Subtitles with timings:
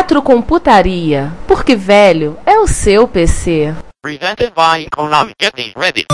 [0.00, 3.74] Retrocomputaria, porque velho é o seu PC.
[4.02, 5.34] Presented by Konami.
[5.38, 6.06] Get these ready.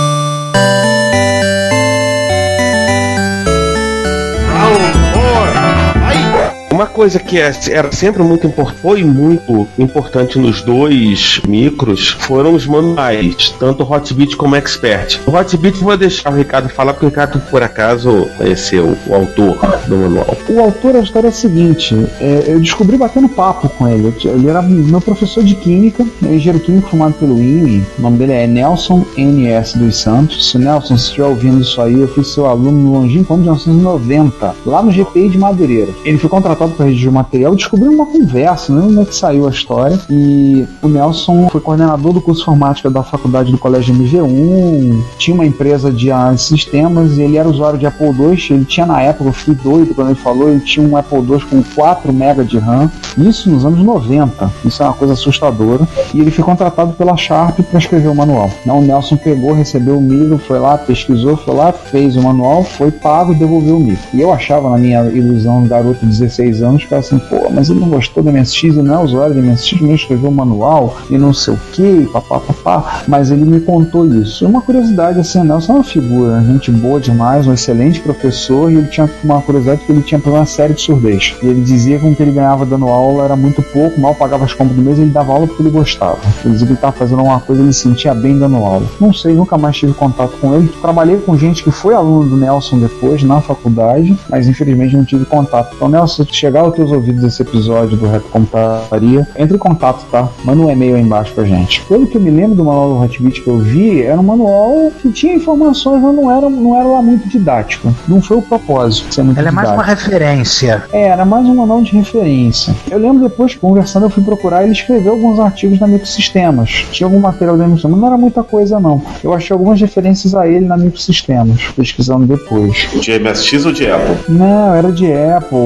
[6.77, 12.53] Uma coisa que é- era sempre muito importante, foi muito importante nos dois micros, foram
[12.53, 15.19] os manuais, tanto Hotbit como Expert.
[15.27, 19.57] O Hotbit vou deixar o Ricardo falar, porque o Ricardo, por acaso, conheceu o autor
[19.89, 20.37] do manual.
[20.51, 24.13] O autor, a história é a seguinte: é, eu descobri batendo papo com ele.
[24.23, 27.87] Ele era meu professor de química, é engenheiro químico formado pelo INE.
[27.99, 29.79] O nome dele é Nelson N.S.
[29.79, 30.51] dos Santos.
[30.51, 33.49] Se Nelson, se estiver ouvindo isso aí, eu fui seu aluno no longínquo ano de
[33.49, 35.89] 1990, lá no GPI de Madureira.
[36.05, 39.15] Ele foi contratado para redigir o material descobriu uma conversa, não lembro como é que
[39.15, 39.99] saiu a história.
[40.11, 45.35] E o Nelson foi coordenador do curso de informática da faculdade do Colégio MG1, tinha
[45.35, 48.47] uma empresa de sistemas e ele era usuário de Apple II.
[48.51, 51.41] Ele tinha na época, eu fui doido quando ele falou, ele tinha um Apple II
[51.51, 54.51] com 4 MB de RAM, isso nos anos 90.
[54.65, 55.87] Isso é uma coisa assustadora.
[56.15, 58.51] E ele foi contratado pela Sharp para escrever o manual.
[58.65, 62.63] Não, o Nelson pegou, recebeu o micro, foi lá, pesquisou, foi lá, fez o manual,
[62.63, 64.05] foi pago e devolveu o micro.
[64.13, 67.71] E eu achava, na minha ilusão, garoto de 16 anos, que era assim, pô, mas
[67.71, 70.97] ele não gostou da MSX, ele não é usuário da MSX, nem escreveu o manual
[71.11, 73.03] e não sei o que, papá, papá.
[73.09, 74.47] Mas ele me contou isso.
[74.47, 78.89] Uma curiosidade, assim, Nelson é uma figura, gente boa demais, um excelente professor, e ele
[78.89, 81.35] tinha uma curiosidade que ele tinha uma série de surdez.
[81.43, 84.45] E ele dizia que o que ele ganhava dando aula era muito pouco, mal pagava
[84.45, 86.19] as compras do mês, ele dava aula porque ele gostava.
[86.45, 88.87] Ele dizia que ele estava fazendo uma coisa, ele se sentia bem dando aula.
[89.01, 90.69] Não sei, nunca mais tive contato com ele.
[90.81, 95.25] Trabalhei com gente que foi aluno do Nelson depois, na faculdade, mas infelizmente não tive
[95.25, 95.75] contato.
[95.75, 100.07] Então, Nelson, se chegar aos teus ouvidos esse episódio do Reto Computaria, entre em contato,
[100.13, 100.29] tá?
[100.45, 101.83] Manda um e-mail aí embaixo pra gente.
[101.87, 104.93] Pelo que eu me lembro do manual do Hotbit que eu vi, era um manual
[105.03, 107.93] que tinha informações, mas não era, não era lá muito didático.
[108.07, 110.09] Não foi o propósito ser muito Ela é mais uma didático.
[110.11, 110.85] referência.
[110.93, 112.73] É, era mais um manual de referência.
[112.89, 116.87] Eu lembro depois, conversando, eu fui procurar ele escreveu alguns artigos na Microsistemas.
[116.93, 119.03] Tinha algum material da Microsistemas, não era muita coisa não.
[119.25, 122.89] Eu achei algumas referências a ele na Microsistemas, pesquisando depois.
[123.01, 124.15] De MSX ou de Apple?
[124.29, 125.57] Não, era de Apple,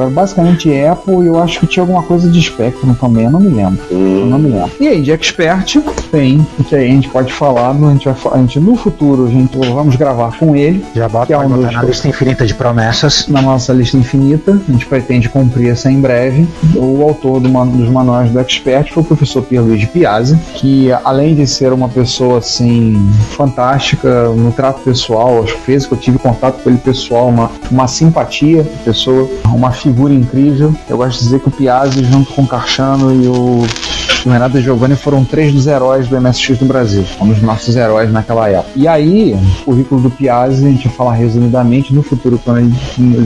[0.00, 3.40] era basicamente Apple e eu acho que tinha alguma coisa de Spectrum também, eu não
[3.40, 3.78] me lembro.
[3.90, 4.70] Não me lembro.
[4.78, 5.76] E aí, de Expert,
[6.12, 9.30] tem, que aí a gente pode falar, a gente vai a gente no futuro, a
[9.30, 12.54] gente vamos gravar com ele, Já bota que é um dos na lista infinita de
[12.54, 13.26] promessas.
[13.28, 16.46] na nossa lista infinita, a gente pretende cumprir essa em breve.
[16.76, 21.34] O autor do man- dos manuais do Expert foi o professor Pierluigi Piazzi, que além
[21.34, 22.96] de ser uma pessoa assim
[23.30, 27.50] fantástica no trato pessoal, acho que fez que eu tive contato com ele pessoal, uma,
[27.70, 30.74] uma simpatia, pessoa, uma figura incrível.
[30.88, 33.66] Eu gosto de dizer que o Piazzi junto com o Carchano e o
[34.28, 37.76] o Renato e Giovanni foram três dos heróis do MSX no Brasil, um dos nossos
[37.76, 38.70] heróis naquela época.
[38.74, 42.72] E aí, o currículo do Piazzi, a gente vai falar resumidamente, no futuro, quando ele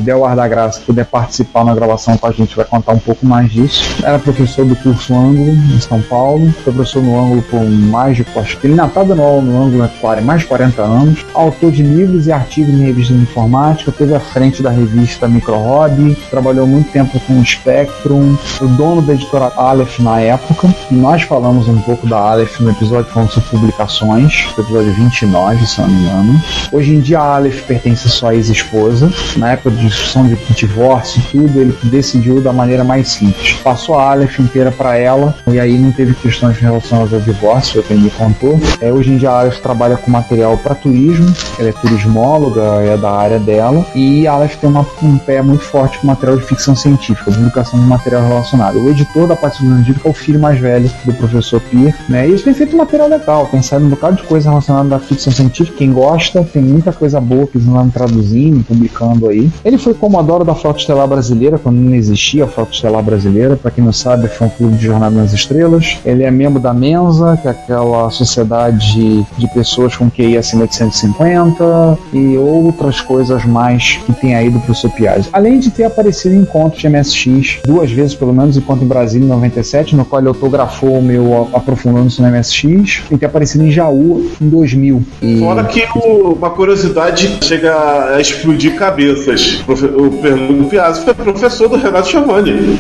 [0.00, 2.98] der o ar da graça, puder participar na gravação com a gente, vai contar um
[2.98, 3.82] pouco mais disso.
[4.02, 8.26] Era professor do curso Ângulo, em São Paulo, foi professor no Ângulo por mais de,
[8.36, 11.26] acho que ele ainda está dando aula no Ângulo há 40 mais de 40 anos,
[11.32, 15.56] autor de livros e artigos em revistas de informática, teve à frente da revista Micro
[15.56, 21.22] Hobby, trabalhou muito tempo com o Spectrum, o dono da editora Aleph na época, nós
[21.22, 25.88] falamos um pouco da Aleph no episódio falando sobre publicações, no episódio 29, se não
[25.88, 26.42] me engano.
[26.72, 31.20] Hoje em dia a Aleph pertence só à ex-esposa, na época de discussão de divórcio
[31.20, 33.52] e tudo, ele decidiu da maneira mais simples.
[33.64, 37.82] Passou a Aleph inteira para ela, e aí não teve questões relacionadas ao divórcio, o
[37.84, 38.60] que ele me contou.
[38.80, 42.96] É, hoje em dia a Aleph trabalha com material para turismo, ela é turismóloga, é
[42.96, 46.44] da área dela, e a Aleph tem uma- um pé muito forte com material de
[46.44, 48.78] ficção científica, publicação de material relacionado.
[48.78, 52.26] O editor da parte científica é o filho mais velho do professor Pierre, né?
[52.26, 54.98] E eles têm feito um material legal, tem saído um bocado de coisa relacionada à
[54.98, 55.78] ficção científica.
[55.78, 59.50] Quem gosta, tem muita coisa boa que eles andam traduzindo, publicando aí.
[59.64, 63.56] Ele foi comodoro da Frota Estelar Brasileira, quando não existia a Frota Estelar Brasileira.
[63.56, 65.98] Para quem não sabe, foi um clube de jornada nas estrelas.
[66.04, 70.74] Ele é membro da Mensa, que é aquela sociedade de pessoas com QI acima de
[70.74, 75.28] 150 e outras coisas mais que tem aí do professor Piazzi.
[75.32, 79.24] Além de ter aparecido em encontros de MSX, duas vezes pelo menos, enquanto em Brasília
[79.24, 83.70] em 97, no qual ele autografou o meu aprofundando-se no MSX, e ter aparecido em
[83.70, 85.02] Jaú em 2000.
[85.22, 85.38] E...
[85.38, 89.62] Fora que o, uma curiosidade chega a explodir cabeças.
[89.66, 92.78] O Fernando Piazzi foi professor do Renato Giovanni.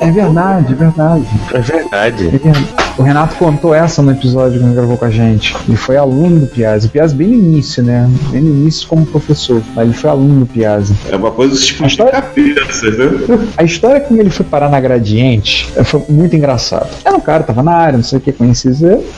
[0.00, 1.26] É verdade, é verdade.
[1.52, 2.26] É verdade.
[2.28, 2.83] É verdade.
[2.96, 5.56] O Renato contou essa no episódio que ele gravou com a gente.
[5.66, 6.86] Ele foi aluno do Piazzi.
[6.86, 8.08] O Piazzi bem no início, né?
[8.30, 9.62] Bem no início como professor.
[9.74, 10.94] Mas ele foi aluno do Piazzi.
[11.10, 12.12] É uma coisa tipo a história...
[12.12, 13.48] cabeças, né?
[13.56, 16.88] A história como ele foi parar na Gradiente foi muito engraçado.
[17.04, 18.64] Era um cara, tava na área, não sei o que, conhecia.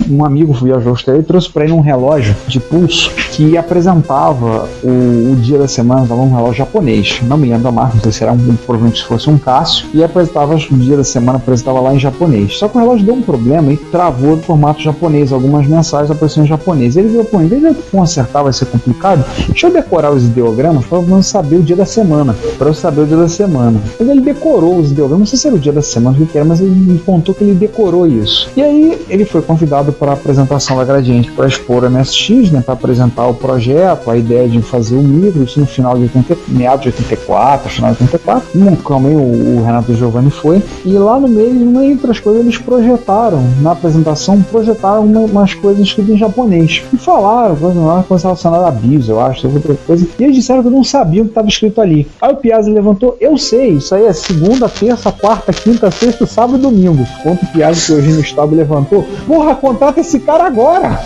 [0.08, 5.32] Um amigo viajou até e trouxe pra ele um relógio de pulso que apresentava o,
[5.32, 7.20] o dia da semana, tava um relógio japonês.
[7.22, 9.86] Não me lembro a marca, não sei se era um, provavelmente se fosse um Cássio.
[9.94, 12.58] E apresentava o dia da semana, apresentava lá em japonês.
[12.58, 15.32] Só que o relógio deu um problema travou do formato japonês.
[15.32, 16.94] Algumas mensagens apareciam em japonês.
[16.94, 20.24] Ele viu, pô, em vez de eu consertar vai ser complicado, deixa eu decorar os
[20.24, 22.36] ideogramas para eu saber o dia da semana.
[22.58, 23.80] Para eu saber o dia da semana.
[23.96, 26.44] Quando ele decorou os ideogramas, não sei se era o dia da semana que era,
[26.44, 28.50] mas ele me contou que ele decorou isso.
[28.56, 32.60] E aí ele foi convidado para a apresentação da Gradiente para expor a MSX, né,
[32.60, 36.36] para apresentar o projeto, a ideia de fazer o livro, isso no final de 80,
[36.48, 38.48] meados de 84, final de 84.
[38.52, 38.76] Também
[39.16, 40.62] o, o Renato Giovanni foi.
[40.84, 45.82] E lá no meio, entre as coisas, eles projetaram na apresentação, projetaram uma, umas coisas
[45.82, 46.82] escritas em japonês.
[46.92, 50.06] E falaram, coisa, coisa relacionada a BIOS, eu acho, outra coisa.
[50.18, 52.06] E eles disseram que não sabiam o que estava escrito ali.
[52.20, 56.58] Aí o Piazza levantou, eu sei, isso aí é segunda, terça, quarta, quinta, sexta, sábado
[56.58, 57.06] e domingo.
[57.22, 60.98] Quanto o Piazza que hoje no estado levantou, porra, contrata esse cara agora!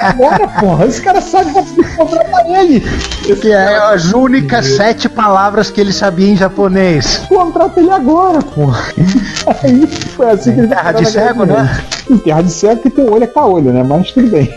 [0.00, 1.52] Agora, porra, esse cara sabe
[1.96, 2.80] contratar ele.
[3.40, 7.18] Que é as únicas sete palavras que ele sabia em japonês.
[7.28, 8.92] Contrata ele agora, porra.
[9.62, 11.84] Aí foi assim que ele Terra de cego, né?
[12.24, 13.82] Terra de cego que tem olho é caolho, né?
[13.82, 14.54] Mas tudo bem.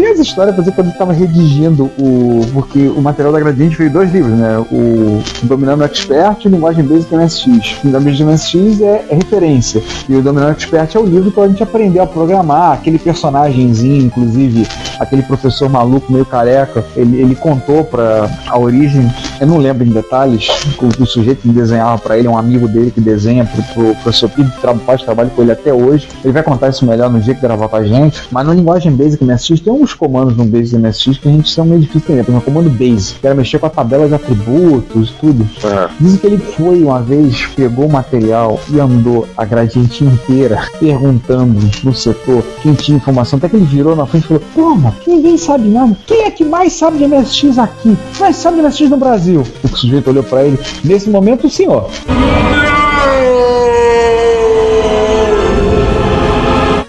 [0.00, 2.40] Tem essa história, por exemplo, quando eu estava redigindo o.
[2.54, 4.58] Porque o material da Gradiente veio dois livros, né?
[4.72, 7.84] O Dominando Expert e Linguagem Basic MSX.
[7.84, 9.82] O MSX é, é, referência.
[10.08, 12.72] E o Dominando Expert é o livro para a gente aprender a programar.
[12.72, 14.66] Aquele personagemzinho, inclusive,
[14.98, 19.90] aquele professor maluco meio careca, ele, ele contou para a origem, eu não lembro em
[19.90, 20.48] detalhes,
[20.80, 23.94] o, o sujeito que desenhava para ele, é um amigo dele que desenha pro, pro
[23.96, 24.42] professor que
[24.86, 26.08] faz trabalho com ele até hoje.
[26.24, 28.22] Ele vai contar isso melhor no dia que gravar com a gente.
[28.30, 31.64] Mas no Linguagem Basic MSX tem uns comandos no Basic MSX que a gente são
[31.64, 32.24] meio difícil de entender.
[32.24, 35.42] Por exemplo, o comando Base, que era mexer com a tabela de atributos, tudo.
[35.42, 35.88] Uhum.
[36.00, 41.60] Dizem que ele foi uma vez, pegou o material e andou a gradiente inteira perguntando
[41.82, 43.38] no setor quem tinha informação.
[43.38, 44.94] Até que ele virou na frente e falou: Como?
[45.06, 45.96] Ninguém sabe nada.
[46.06, 47.96] Quem é que mais sabe de MSX aqui?
[48.18, 49.44] Mais sabe de MSX no Brasil?
[49.62, 50.58] O sujeito olhou para ele.
[50.84, 51.88] Nesse momento, o senhor.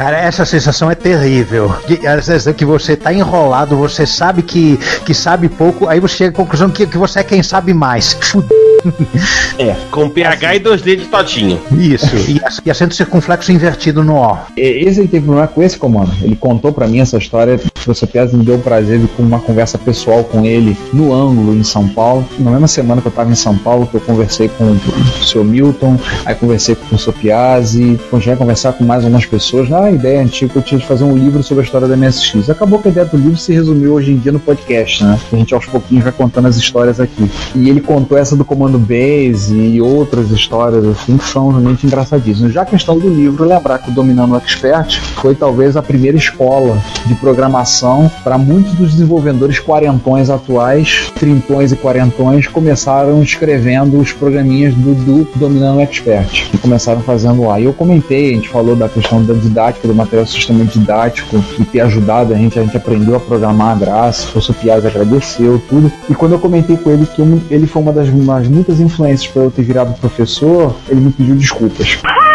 [0.02, 1.72] Cara, essa sensação é terrível.
[2.08, 6.32] A sensação que você tá enrolado, você sabe que, que sabe pouco, aí você chega
[6.32, 8.18] à conclusão que, que você é quem sabe mais.
[9.58, 9.76] É.
[9.92, 11.62] Com PH e 2D de totinho.
[11.72, 12.16] Isso.
[12.66, 14.38] E, acento circunflexo invertido no O.
[14.58, 16.12] Esse ele teve problema com esse comando.
[16.22, 17.56] Ele contou para mim essa história.
[17.56, 21.14] O professor Piazza me deu o prazer de com uma conversa pessoal com ele no
[21.14, 22.28] ângulo em São Paulo.
[22.40, 25.44] Na mesma semana que eu tava em São Paulo, que eu conversei com o seu
[25.44, 29.72] Milton, aí conversei com o professor Piazzi, continuei a conversar com mais algumas pessoas.
[29.72, 32.50] Ah, ideia antiga que eu tinha de fazer um livro sobre a história da MSX.
[32.50, 35.20] Acabou que a ideia do livro se resumiu hoje em dia no podcast, né?
[35.32, 37.30] A gente aos pouquinhos vai contando as histórias aqui.
[37.56, 42.54] E ele contou essa do comando Base e outras histórias assim que são realmente engraçadíssimas.
[42.54, 46.82] Já a questão do livro, lembrar que o Dominando Expert foi talvez a primeira escola
[47.06, 54.74] de programação para muitos dos desenvolvedores quarentões atuais, trintões e quarentões, começaram escrevendo os programinhas
[54.74, 57.60] do, do Dominando Expert, que começaram fazendo lá.
[57.60, 61.66] E eu comentei, a gente falou da questão da didática, do material sistema didático, e
[61.66, 65.92] ter ajudado a gente, a gente aprendeu a programar graça, o Piazza agradeceu, tudo.
[66.10, 68.10] E quando eu comentei com ele que ele foi uma das
[68.48, 72.00] muitas influências para eu ter virado professor, ele me pediu desculpas.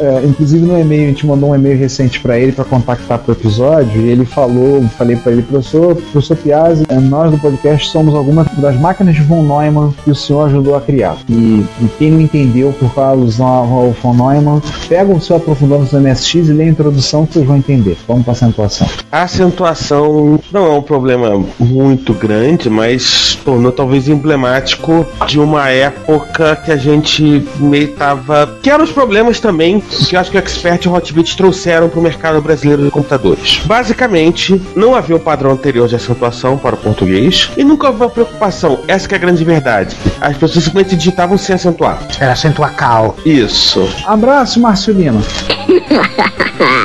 [0.00, 3.32] é, inclusive no e-mail, a gente mandou um e-mail recente pra ele pra contactar pro
[3.32, 8.14] episódio, e ele falou, falei pra ele, professor, professor Piazzi, é, nós do podcast somos
[8.14, 11.16] algumas das máquinas de von Neumann que o senhor ajudou a criar.
[11.28, 16.00] E, e quem não entendeu por causa do von Neumann, pega o seu aprofundando no
[16.00, 17.96] MSX e lê a introdução que vocês vão entender.
[18.06, 18.86] Vamos pra acentuação.
[19.10, 26.56] A acentuação não é um problema muito grande, mas tornou talvez emblemático de uma época
[26.56, 28.58] que a gente meio tava.
[28.62, 31.88] que eram os problemas também que eu acho que o Expert e o Hotbit trouxeram
[31.88, 33.60] para o mercado brasileiro de computadores.
[33.64, 38.10] Basicamente, não havia o padrão anterior de acentuação para o português e nunca houve uma
[38.10, 38.80] preocupação.
[38.86, 39.96] Essa que é a grande verdade.
[40.20, 41.98] As pessoas simplesmente digitavam sem acentuar.
[42.18, 43.16] Era acentuar cal.
[43.24, 43.88] Isso.
[44.06, 45.20] Abraço, Márcio Lima.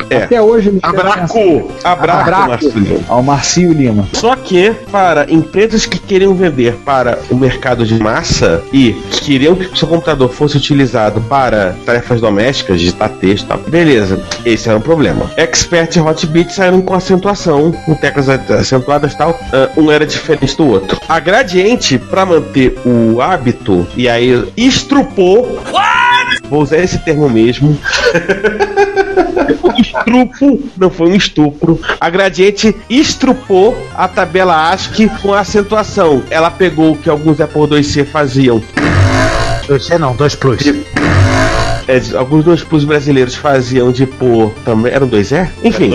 [0.10, 0.24] É.
[0.24, 1.72] Até hoje ele Abraco!
[1.84, 2.48] Abraco, Abraco.
[2.50, 3.04] Marcelino.
[3.08, 4.08] ao Marcio Lima.
[4.14, 9.56] Só que para empresas que queriam vender para o mercado de massa e que queriam
[9.56, 14.70] que o seu computador fosse utilizado para tarefas domésticas, digitar texto e tal, beleza, esse
[14.70, 15.32] era um problema.
[15.38, 20.56] Expert e Hotbit saíram com acentuação, com teclas acentuadas e tal, ah, um era diferente
[20.56, 21.00] do outro.
[21.08, 25.60] A Gradiente, para manter o hábito, e aí estrupou.
[26.50, 27.78] Vou usar esse termo mesmo.
[29.78, 31.80] Estrupo, não foi um estupro.
[32.00, 36.24] A Gradiente estrupou a tabela ASCII com a acentuação.
[36.30, 38.62] Ela pegou o que alguns Apple IIc faziam.
[39.68, 40.62] 2C não, 2 Plus.
[41.88, 44.94] É, alguns dois plus brasileiros faziam de pôr também.
[44.94, 45.52] Eram dois é?
[45.64, 45.92] Enfim.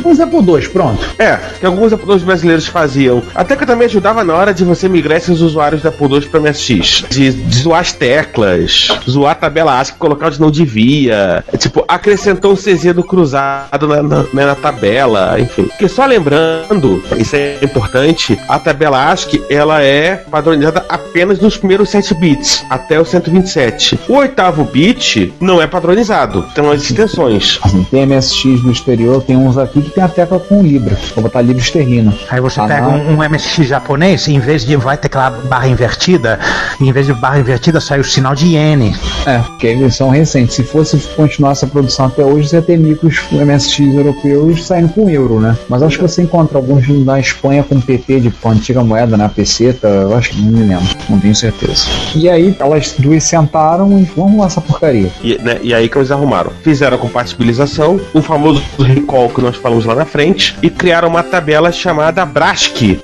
[0.00, 1.04] Vamos é por dois, pronto.
[1.18, 3.22] É, que alguns Apple II brasileiros faziam.
[3.34, 6.20] Até que eu também ajudava na hora de você migrar esses usuários da Apple II
[6.22, 7.04] para MSX.
[7.08, 11.44] De, de zoar as teclas, zoar a tabela ASCII, colocar onde não devia.
[11.52, 15.64] É, tipo, acrescentou um CZ do cruzado na, na, né, na tabela, enfim.
[15.64, 21.90] Porque só lembrando, isso é importante, a tabela ASCII, ela é padronizada apenas nos primeiros
[21.90, 23.98] 7 bits, até o 127.
[24.08, 27.58] O oitavo bit não é padronizado, tem umas extensões.
[27.62, 30.96] Assim, tem MSX no exterior, tem uns aqui que tem a tecla com Libra.
[31.14, 32.14] Vou botar Libra esterlina.
[32.30, 35.68] Aí você Ah, pega um, um MSX japonês, em vez de vai ter aquela barra
[35.68, 36.38] invertida,
[36.80, 38.94] em vez de barra invertida sai o sinal de iene.
[39.24, 40.56] É, porque eles são recentes.
[40.56, 45.08] Se fosse continuar essa produção até hoje, você ia ter micros MSX europeus saindo com
[45.08, 45.56] euro, né?
[45.68, 49.30] Mas acho que você encontra alguns na Espanha com PT de antiga moeda, né?
[49.36, 51.86] peseta, eu acho que não me lembro, não tenho certeza.
[52.14, 55.10] E aí elas duas sentaram e vamos lá essa porcaria.
[55.22, 56.52] E, né, e aí que eles arrumaram.
[56.62, 61.22] Fizeram a compatibilização, o famoso recall que nós falamos lá na frente, e criaram uma
[61.22, 62.98] tabela chamada BRASC,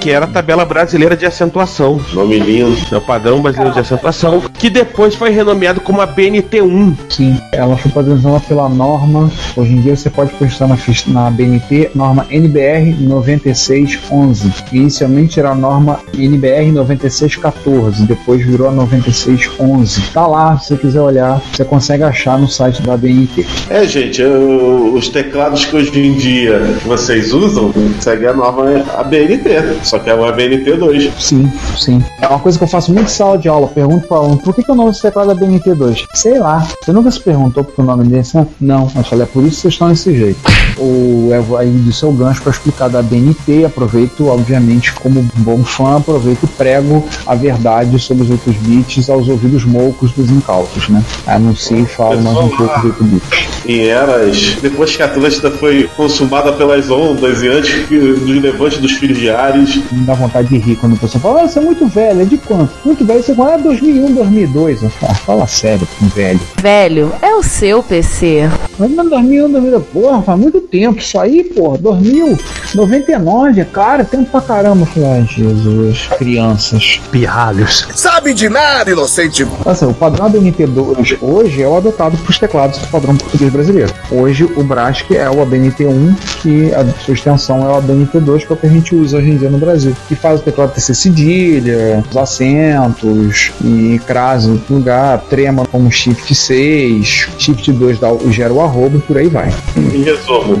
[0.00, 2.00] que era a tabela brasileira de acentuação.
[2.12, 2.76] Nome lindo.
[2.92, 6.94] É o padrão brasileiro de acentuação, que depois foi renomeado como a BNT1.
[7.10, 9.30] Sim, ela foi padronizada pela norma.
[9.56, 14.52] Hoje em dia você pode postar na, ficha- na BNT, norma NBR 9611.
[14.72, 20.00] Inicialmente era a norma NBR 9614, depois virou a 9611.
[20.12, 23.46] Tá lá, se você quiser olhar, você consegue achar no site da BNT.
[23.70, 28.64] É, gente, eu- os teclados que hoje em dia vocês usam seguem a norma
[28.96, 31.10] ABNT, só que é uma ABNT 2.
[31.18, 32.02] Sim, sim.
[32.20, 33.66] É uma coisa que eu faço muito em sala de aula.
[33.68, 36.04] Pergunto para aluno, por que, que o nome desse teclado é BNT2?
[36.14, 36.66] Sei lá.
[36.82, 38.36] Você nunca se perguntou por que o nome desse?
[38.36, 38.46] né?
[38.60, 38.90] Não.
[38.94, 40.38] Eu falei, é por isso que vocês estão desse jeito.
[40.78, 43.64] O, é, aí disse o gancho para explicar da BNT.
[43.64, 49.28] Aproveito, obviamente, como bom fã, aproveito e prego a verdade sobre os 8 bits aos
[49.28, 51.02] ouvidos moucos dos incautos, né?
[51.26, 53.52] Anuncio e falo mais um pouco 8 bits.
[53.66, 58.78] Em eras, depois que a Atlântida foi consumada pelas ondas e antes que dos levantes
[58.78, 61.58] dos filhos de Ares, Me dá vontade de rir quando a pessoa fala, ah, você
[61.58, 62.22] é muito velho.
[62.22, 62.72] É de quanto?
[62.84, 63.22] Muito velho.
[63.22, 64.82] Você fala, é 2001, 2002.
[64.82, 66.40] Eu falo, ah, fala sério, com velho.
[66.60, 68.48] Velho, é o seu PC.
[68.78, 70.98] Mas não 2001, 2002, porra, faz muito tempo.
[70.98, 72.38] Isso aí, porra, 2000,
[72.74, 74.88] 99, cara, tempo pra caramba.
[74.96, 77.00] Ai, Jesus, crianças.
[77.10, 77.86] Pirralhos.
[77.94, 79.46] Sabe de nada, inocente.
[79.64, 80.30] Assim, o padrão
[80.76, 83.92] ABNT2 hoje é o adotado para os teclados do padrão português brasileiro.
[84.10, 88.54] Hoje o BRASC é o ABNT1, que a sua extensão é o ABNT2, que é
[88.54, 89.94] o que a gente usa hoje em dia no Brasil.
[90.08, 96.34] Que faz o teclado TC cedilha, os acentos, e crase no lugar, trema como Shift
[96.34, 99.52] 6, Shift 2 dá, o- gera o arroba e por aí vai.
[99.76, 100.56] em resumo,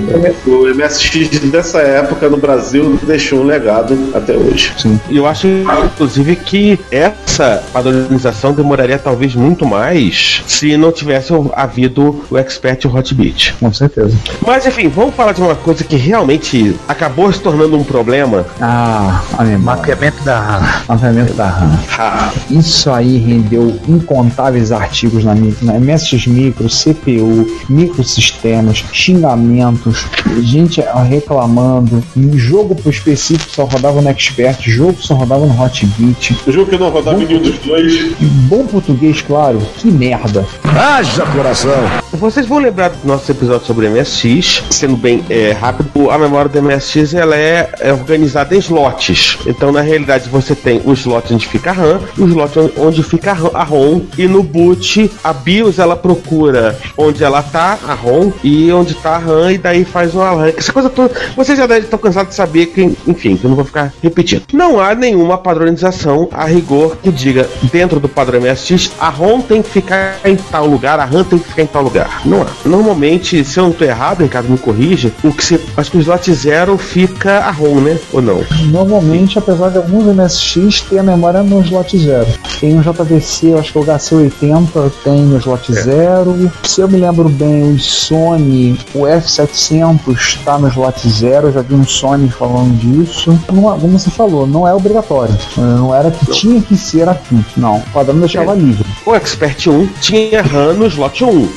[0.46, 4.72] o MSX dessa época no Brasil deixou um legado até hoje.
[5.08, 5.46] E eu acho,
[5.84, 12.86] inclusive, que essa padronização demoraria talvez muito mais se não tivesse havido o Expert e
[12.86, 13.54] o Hotbit.
[13.60, 14.16] Com certeza.
[14.46, 18.46] Mas enfim, vamos falar de uma coisa que realmente acabou se tornando um problema.
[18.60, 19.22] Ah.
[19.60, 20.82] Mapeamento da RAM.
[20.88, 22.32] Mapeamento da RAM.
[22.50, 30.06] Isso aí rendeu incontáveis artigos na, na MSX Micro, CPU, microsistemas, xingamentos,
[30.42, 32.02] gente reclamando,
[32.34, 36.36] jogo pro específico só rodava no Expert, jogo só rodava no Hotbit.
[36.46, 37.92] O jogo que não rodava nenhum dos dois.
[38.20, 40.44] Em bom português, claro, que merda.
[40.64, 41.72] Haja coração.
[42.12, 46.62] Vocês vão lembrar do nosso episódio sobre MSX, sendo bem é, rápido, a memória do
[46.62, 49.38] MSX ela é, é organizada em slots.
[49.46, 53.30] Então, na realidade, você tem o slot onde fica a RAM, o slot onde- fica
[53.32, 57.94] a RAM- a ROM, e no boot, a BIOS ela procura onde ela tá, a
[57.94, 60.58] ROM, e onde tá a RAM, e daí faz um arranque.
[60.60, 61.12] Essa coisa toda.
[61.36, 64.42] Vocês já devem estar cansados de saber que, enfim, que eu não vou ficar repetindo.
[64.52, 69.60] Não há nenhuma padronização a rigor que diga, dentro do padrão MSX, a ROM tem
[69.62, 72.20] que ficar em tal lugar, a RAM tem que ficar em tal lugar.
[72.24, 72.46] Não há.
[72.64, 76.00] Normalmente, se eu não tô errado, Ricardo, me corrija, o que se, acho que o
[76.00, 77.98] slot zero fica a ROM, né?
[78.12, 78.44] Ou não?
[78.70, 82.26] Normalmente, apesar de alguns MSX ter a memória no slot 0.
[82.60, 86.50] Tem um JVC, eu acho que o HC80 tem no slot 0.
[86.64, 91.48] Se eu me lembro bem, o Sony, o F700 está no slot 0.
[91.48, 93.38] Eu já vi um Sony falando disso.
[93.52, 95.34] Não, é- como você falou, não é obrigatório.
[95.56, 97.44] Não era que tinha que ser aqui.
[97.56, 98.84] Não, o padrão deixava livre.
[99.06, 101.48] O Expert 1 tinha RAM no slot 1.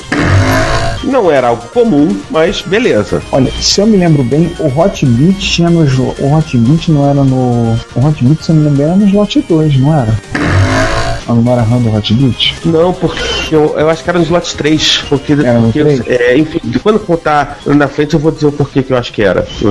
[1.04, 3.22] Não era algo comum, mas beleza.
[3.30, 7.78] Olha, se eu me lembro bem, o Hotbit tinha no o Hotbit não era no
[7.94, 10.16] o Hotbit se eu me lembro bem era no slot 2, não era?
[11.28, 12.56] A memória RAM do Hotbit?
[12.64, 15.04] Não, porque eu, eu acho que era no slot 3.
[15.08, 16.02] Porque, Era porque 3?
[16.06, 19.22] é, enfim, quando contar na frente eu vou dizer o porquê que eu acho que
[19.22, 19.46] era.
[19.60, 19.70] Eu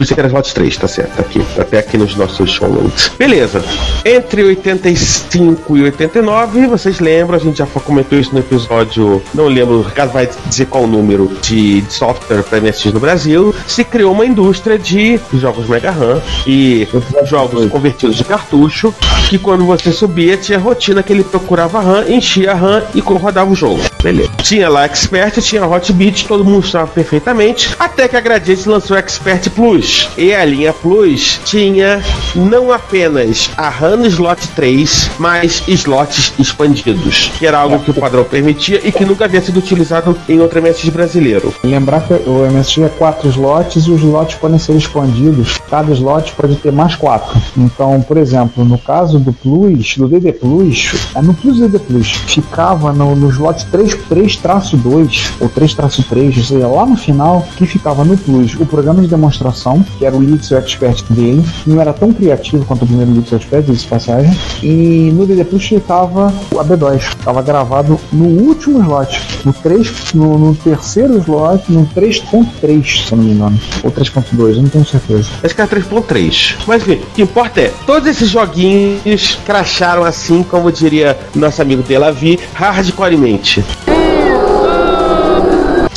[0.00, 1.14] disse que era slot 3, tá certo?
[1.16, 3.12] Tá aqui, até aqui nos nossos show notes.
[3.16, 3.64] Beleza.
[4.04, 9.22] Entre 85 e 89, vocês lembram, a gente já comentou isso no episódio.
[9.32, 13.00] Não lembro, o Ricardo vai dizer qual o número de, de software para MSX no
[13.00, 13.54] Brasil.
[13.66, 16.88] Se criou uma indústria de jogos Mega RAM e
[17.24, 18.92] jogos convertidos de cartucho.
[19.28, 23.00] Que quando você subia, tinha rotina que ele procurava a RAM, enchia a RAM e
[23.00, 23.80] rodava o jogo.
[24.02, 24.30] Beleza.
[24.42, 27.74] Tinha lá Expert, tinha Hotbit, todo mundo estava perfeitamente.
[27.78, 30.08] Até que a Gradiente lançou Expert Plus.
[30.16, 32.02] E a linha Plus tinha
[32.34, 37.30] não apenas a RAM no slot 3, mas slots expandidos.
[37.38, 40.62] Que era algo que o padrão permitia e que nunca havia sido utilizado em outro
[40.62, 41.54] MSX brasileiro.
[41.62, 45.58] Lembrar que o MSX é quatro slots e os slots podem ser expandidos.
[45.68, 47.38] Cada slot pode ter mais quatro.
[47.56, 50.69] Então, por exemplo, no caso do Plus, do DD Plus,
[51.14, 56.66] é no Plus DD Plus, ficava no, no slot 3 3-2 ou 3-3, ou seja,
[56.66, 58.54] lá no final, que ficava no Plus.
[58.54, 62.82] O programa de demonstração, que era o Linux Expert dele, não era tão criativo quanto
[62.82, 67.98] o primeiro Linux Expert, diz passagem, e no DD Plus ficava a B2, estava gravado
[68.12, 73.60] no último slot, no 3, no, no terceiro slot, no 3.3, se não me engano,
[73.82, 75.30] ou 3.2, eu não tenho certeza.
[75.42, 76.56] Acho que era 3.3.
[76.66, 81.82] Mas enfim, o que importa é, todos esses joguinhos cracharam assim, como diria nosso amigo
[81.82, 83.64] Delavi, hardcoremente.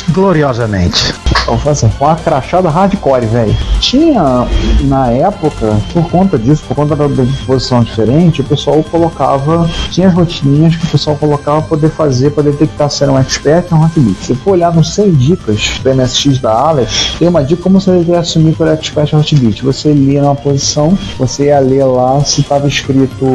[0.08, 1.23] Gloriosamente.
[1.44, 3.54] Então foi assim, foi uma crachada hardcore, velho.
[3.78, 4.48] Tinha,
[4.80, 10.14] na época, por conta disso, por conta da disposição diferente, o pessoal colocava, tinha as
[10.14, 13.78] rotininhas que o pessoal colocava pra poder fazer, pra detectar se era um expert ou
[13.78, 14.24] um hotbit.
[14.24, 17.90] Se for olhar nos 100 dicas do MSX da Aleph, tem uma dica como você
[17.90, 19.62] deve assumir para expert ou hotbit.
[19.62, 23.26] Você lia numa posição, você ia ler lá se estava escrito,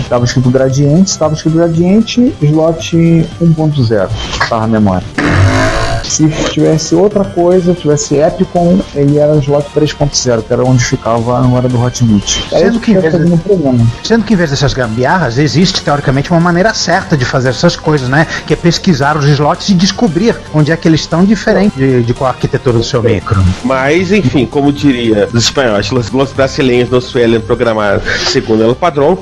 [0.00, 2.96] estava escrito gradiente, se estava escrito gradiente, slot
[3.40, 4.08] 1.0,
[4.42, 5.06] estava a memória.
[6.06, 11.42] Se tivesse outra coisa, tivesse Epicon, ele era slot 3.0, que era onde ficava a
[11.42, 11.76] memória do.
[11.76, 13.86] Era Sendo que em que vez de- um programa.
[14.02, 18.08] Sendo que em vez dessas gambiarras, existe teoricamente uma maneira certa de fazer essas coisas,
[18.08, 18.26] né?
[18.46, 22.14] Que é pesquisar os slots e descobrir onde é que eles estão diferente de, de
[22.14, 23.42] qual a arquitetura do seu micro.
[23.64, 29.18] Mas, enfim, como diria os espanhóis, los brasileiros não suelen programar segundo o padrão.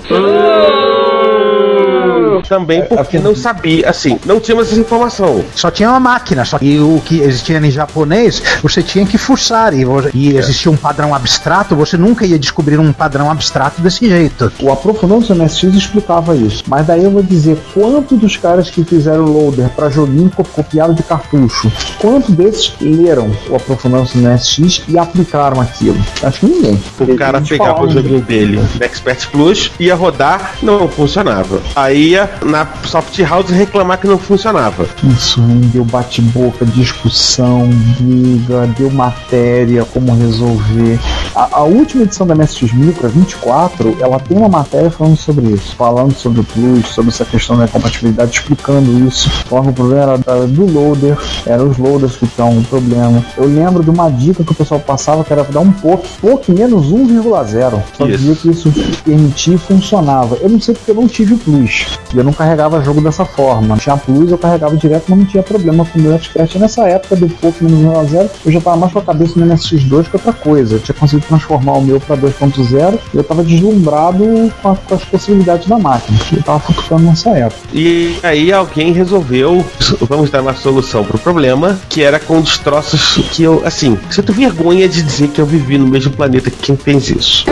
[2.49, 5.45] Também porque não sabia, assim, não tínhamos essa informação.
[5.55, 9.73] Só tinha uma máquina, só que o que existia em japonês, você tinha que fuçar
[9.75, 14.53] e, e existia um padrão abstrato, você nunca ia descobrir um padrão abstrato desse jeito.
[14.61, 16.65] O Aprofundando do MSX explicava isso.
[16.67, 20.95] Mas daí eu vou dizer quanto dos caras que fizeram loader para joguinho co- copiado
[20.95, 25.99] de cartucho, quanto desses leram o Aprofundando do MSX e aplicaram aquilo?
[26.23, 26.83] Acho que ninguém.
[27.01, 31.61] O cara pegava o joguinho dele no Expert Plus, ia rodar, não funcionava.
[31.75, 34.87] Aí ia na Soft House reclamar que não funcionava.
[35.05, 37.69] Isso rendeu bate-boca, discussão,
[37.99, 40.99] briga, deu matéria, como resolver.
[41.35, 45.47] A, a última edição da MSX Micro, a 24, ela tem uma matéria falando sobre
[45.47, 49.29] isso, falando sobre o Plus, sobre essa questão da compatibilidade, explicando isso.
[49.49, 51.17] Que o problema era da- do loader,
[51.47, 53.25] eram os loaders que estão o problema.
[53.37, 56.53] Eu lembro de uma dica que o pessoal passava que era dar um pouco, pouco
[56.53, 57.83] menos 1,0.
[57.97, 58.73] Só dizia que isso
[59.05, 60.37] permitia e funcionava.
[60.41, 61.87] Eu não sei porque eu não tive o Plus.
[62.15, 63.77] Eu eu não carregava jogo dessa forma.
[63.77, 66.19] Tinha Plus, eu carregava direto, mas não tinha problema com o meu.
[66.59, 69.39] Nessa época do pouco menos 1 a 0, eu já tava mais com a cabeça
[69.39, 70.75] no MSX2 que outra coisa.
[70.77, 74.25] Eu tinha conseguido transformar o meu para 2.0 e eu tava deslumbrado
[74.63, 76.19] com, a- com as possibilidades da máquina.
[76.35, 77.61] Eu tava focando nessa época.
[77.73, 79.65] E aí alguém resolveu,
[80.01, 84.89] vamos dar uma solução pro problema, que era com destroços que eu, assim, sinto vergonha
[84.89, 87.45] de dizer que eu vivi no mesmo planeta que quem fez isso.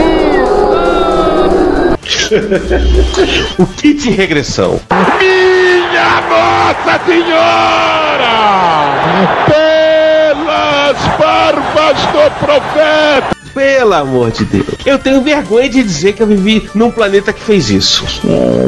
[3.59, 4.81] o kit regressão.
[5.19, 8.33] Minha Nossa Senhora!
[9.47, 13.42] Pelas barbas do profeta!
[13.55, 14.67] Pelo amor de Deus.
[14.85, 18.05] Eu tenho vergonha de dizer que eu vivi num planeta que fez isso.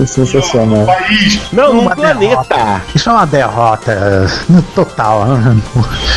[0.03, 0.87] É sensacional.
[0.87, 1.41] País.
[1.53, 2.19] Não, num Uma planeta.
[2.29, 2.83] derrota.
[2.95, 4.27] Isso é uma derrota
[4.75, 5.27] total.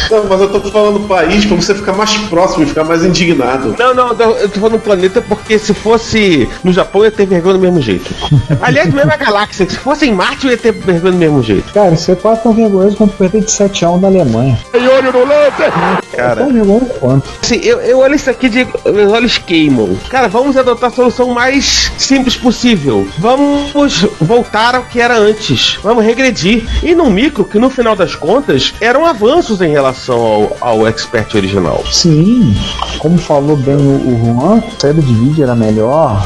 [0.10, 3.76] Não, mas eu tô falando país pra você ficar mais próximo e ficar mais indignado.
[3.78, 7.54] Não, não, eu tô falando planeta porque se fosse no Japão eu ia ter vergonha
[7.56, 8.14] do mesmo jeito.
[8.62, 11.72] Aliás, mesmo a galáxia, se fosse em Marte eu ia ter vergonha do mesmo jeito.
[11.74, 14.60] Cara, isso é quase tão vergonhoso quanto perder de 7 a 1 da Alemanha.
[14.72, 16.07] Tem olho no lance!
[16.16, 17.30] Cara, Tão vergonhoso quanto.
[17.44, 18.68] assim, eu, eu olho isso aqui de.
[18.86, 19.96] Meus olhos queimam.
[20.10, 23.08] Cara, vamos adotar a solução mais simples possível.
[23.18, 25.78] Vamos voltar ao que era antes.
[25.84, 26.66] Vamos regredir.
[26.84, 31.34] E no micro, que no final das contas eram avanços em relação ao, ao expert
[31.36, 31.84] original.
[31.92, 32.56] Sim,
[33.00, 36.26] como falou bem o, o Juan, a saída de vídeo era melhor,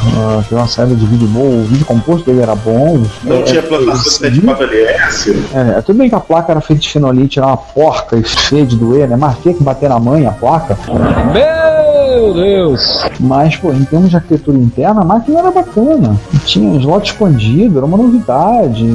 [0.52, 3.04] uh, uma saída de vídeo boa, o vídeo composto dele era bom.
[3.24, 4.48] Não É, tinha é, plantação de sim.
[4.50, 5.30] LS.
[5.54, 8.24] É, é, tudo bem que a placa era feita de fenolite, era uma porca e
[8.24, 9.15] feia de doer, né?
[9.15, 10.78] Mas tinha que bater na mãe a placa.
[11.34, 11.61] Meu
[12.34, 13.04] Deus!
[13.19, 16.15] Mas, pô, em termos de arquitetura interna, a máquina era bacana.
[16.45, 18.86] Tinha slot escondido, era uma novidade.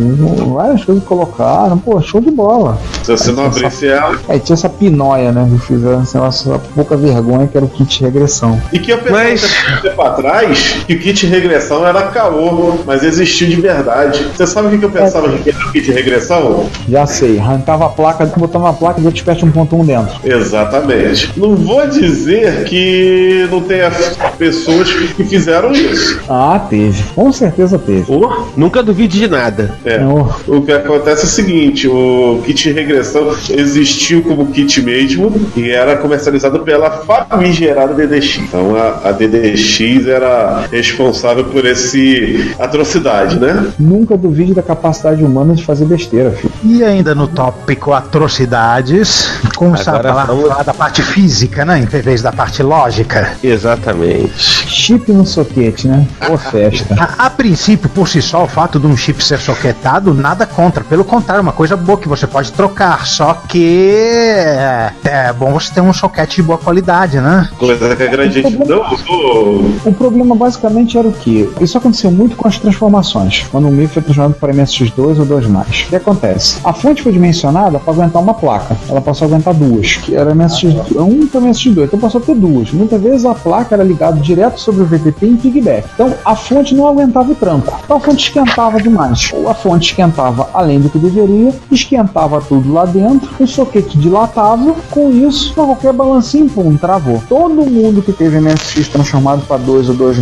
[0.52, 2.78] Várias coisas que colocaram, pô, show de bola.
[3.02, 4.18] Se você não abrisse ela.
[4.28, 5.48] Aí tinha essa pinóia, né?
[5.50, 8.60] Que fizeram essa, essa pouca vergonha que era o kit de regressão.
[8.72, 9.44] E que eu pensava Mas-
[9.78, 14.26] um tempo atrás que o kit regressão era caô, mas existiu de verdade.
[14.36, 16.66] Você sabe o que que eu pensava que era o kit regressão?
[16.88, 20.16] Já sei, arrancava a placa, botava uma placa de Expert 1.1 dentro.
[20.24, 21.32] Exatamente.
[21.38, 23.05] Não vou dizer que
[23.50, 23.90] não tenha
[24.38, 26.20] pessoas que fizeram isso.
[26.28, 27.02] Ah, teve.
[27.14, 28.04] Com certeza teve.
[28.08, 29.74] Oh, nunca duvide de nada.
[29.84, 30.00] É.
[30.04, 35.70] Oh, O que acontece é o seguinte: o kit regressão existiu como kit mesmo e
[35.70, 38.38] era comercializado pela famigerada DDX.
[38.38, 43.72] Então a, a DDX era responsável por esse atrocidade, né?
[43.78, 46.52] nunca duvide da capacidade humana de fazer besteira, filho.
[46.64, 51.78] E ainda no tópico atrocidades, começar a vamos- falar da parte física, né?
[51.78, 53.32] Em vez da parte lógica.
[53.42, 54.32] Exatamente.
[54.38, 56.06] Chip no soquete, né?
[56.30, 56.94] Ô festa.
[57.18, 60.82] A, a princípio, por si só, o fato de um chip ser soquetado, nada contra.
[60.82, 63.06] Pelo contrário, é uma coisa boa que você pode trocar.
[63.06, 67.48] Só que é, é bom você ter um soquete de boa qualidade, né?
[67.58, 69.64] Coisa que a grande gente não usou.
[69.84, 71.50] O problema basicamente era o que?
[71.60, 73.46] Isso aconteceu muito com as transformações.
[73.50, 76.58] Quando o MIF foi transformado para MSX2 ou 2 O que acontece?
[76.64, 78.76] A fonte foi dimensionada para aguentar uma placa.
[78.88, 81.84] Ela passou a aguentar duas, que era MSX1 para MSX2.
[81.84, 82.72] Então passou a ter duas.
[82.72, 85.88] Muitas vezes a placa era ligada direto sobre o VTP em piggyback.
[85.94, 87.78] Então a fonte não aguentava o tranco.
[87.84, 89.30] Então a fonte esquentava demais.
[89.32, 94.74] Ou a fonte esquentava além do que deveria, esquentava tudo lá dentro, o soquete dilatava.
[94.90, 97.22] Com isso, qualquer balancinho, pum, travou.
[97.28, 100.16] Todo mundo que teve MSX transformado para 2 ou 2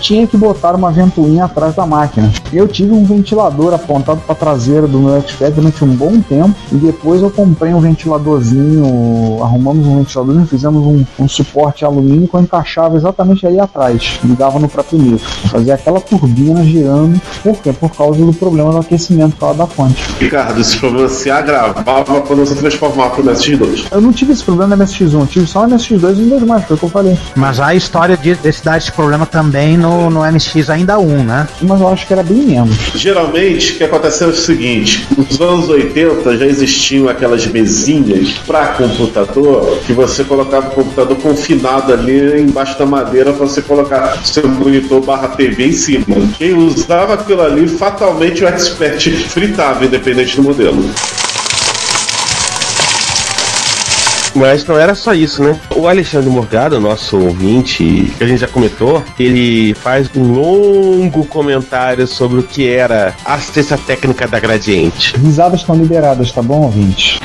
[0.00, 2.30] tinha que botar uma ventoinha atrás da máquina.
[2.52, 6.54] Eu tive um ventilador apontado para a traseira do meu Expert durante um bom tempo
[6.72, 12.34] e depois eu comprei um ventiladorzinho, arrumamos um ventiladorzinho, fizemos um, um suporte alumínio que
[12.34, 15.18] eu encaixava exatamente ali atrás, ligava no próprio micro,
[15.48, 17.20] fazia aquela turbina girando.
[17.42, 17.72] Por quê?
[17.72, 20.02] Por causa do problema do aquecimento causa da fonte.
[20.20, 23.86] Ricardo, esse problema se agravava quando você transformava pro MSX2.
[23.90, 26.64] Eu não tive esse problema no MSX1, eu tive só no MSX2 e no 2
[26.64, 27.18] foi o que eu falei.
[27.34, 31.24] Mas há a história de, desse dar esse problema também no, no MX ainda 1,
[31.24, 31.48] né?
[31.62, 32.76] Mas eu acho que era bem menos.
[32.94, 38.68] Geralmente, o que aconteceu é o seguinte: nos anos 80 já existiam aquelas mesinhas para
[38.68, 44.46] computador que você colocava o computador confinado ali embaixo da madeira para você colocar seu
[44.48, 46.04] monitor barra TV em cima.
[46.38, 50.78] Quem usava aquilo ali, fatalmente o expert fritava, independente do modelo.
[54.38, 55.60] Mas não era só isso, né?
[55.74, 62.06] O Alexandre Morgado, nosso ouvinte, que a gente já comentou, ele faz um longo comentário
[62.06, 65.16] sobre o que era a assistência técnica da Gradiente.
[65.16, 67.20] Risadas estão liberadas, tá bom, ouvinte?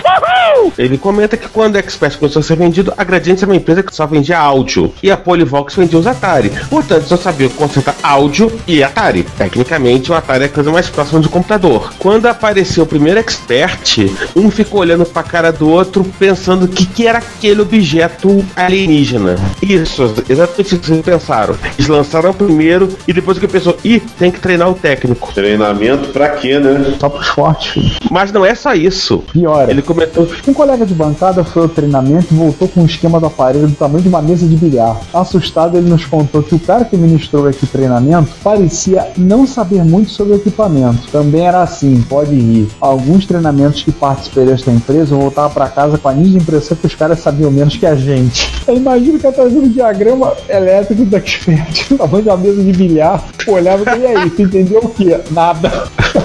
[0.77, 3.83] Ele comenta que quando a Expert começou a ser vendido, a Gradiente era uma empresa
[3.83, 6.51] que só vendia áudio e a Polyvox vendia os Atari.
[6.69, 9.23] Portanto, só sabia consertar áudio e Atari.
[9.37, 11.93] Tecnicamente, o Atari é a coisa mais próxima de computador.
[11.99, 17.02] Quando apareceu o primeiro Expert, um ficou olhando pra cara do outro, pensando o que,
[17.03, 19.35] que era aquele objeto alienígena.
[19.61, 21.53] Isso, exatamente isso que eles pensaram.
[21.77, 25.33] Eles lançaram o primeiro e depois que pensou, ih, tem que treinar o técnico.
[25.33, 26.95] Treinamento pra quê, né?
[26.97, 27.97] Só pros fortes.
[28.09, 29.17] Mas não é só isso.
[29.33, 29.69] Pior.
[29.69, 33.25] Ele comentou Um colega de bancada foi ao treinamento e voltou com um esquema do
[33.25, 34.97] aparelho do tamanho de uma mesa de bilhar.
[35.13, 40.09] Assustado, ele nos contou que o cara que ministrou esse treinamento parecia não saber muito
[40.09, 41.05] sobre o equipamento.
[41.11, 42.69] Também era assim, pode rir.
[42.79, 46.82] Alguns treinamentos que participei desta empresa, eu voltava pra casa com a nítida impressão que
[46.87, 48.63] os caras sabiam menos que a gente.
[48.67, 53.23] Eu imagino que eu trazendo um diagrama elétrico da Expert, tamanho uma mesa de bilhar,
[53.47, 55.19] olhava e aí, tu entendeu o quê?
[55.31, 55.71] Nada.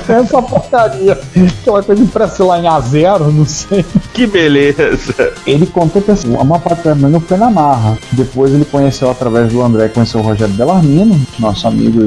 [0.09, 1.18] Essa porcaria.
[1.61, 3.85] Aquela coisa impressa lá em A0, não sei.
[4.14, 5.33] que beleza.
[5.47, 7.99] Ele contou que assim, a maior parte da reunião foi na marra.
[8.12, 12.01] Depois ele conheceu através do André, conheceu o Rogério Bellarmino, nosso amigo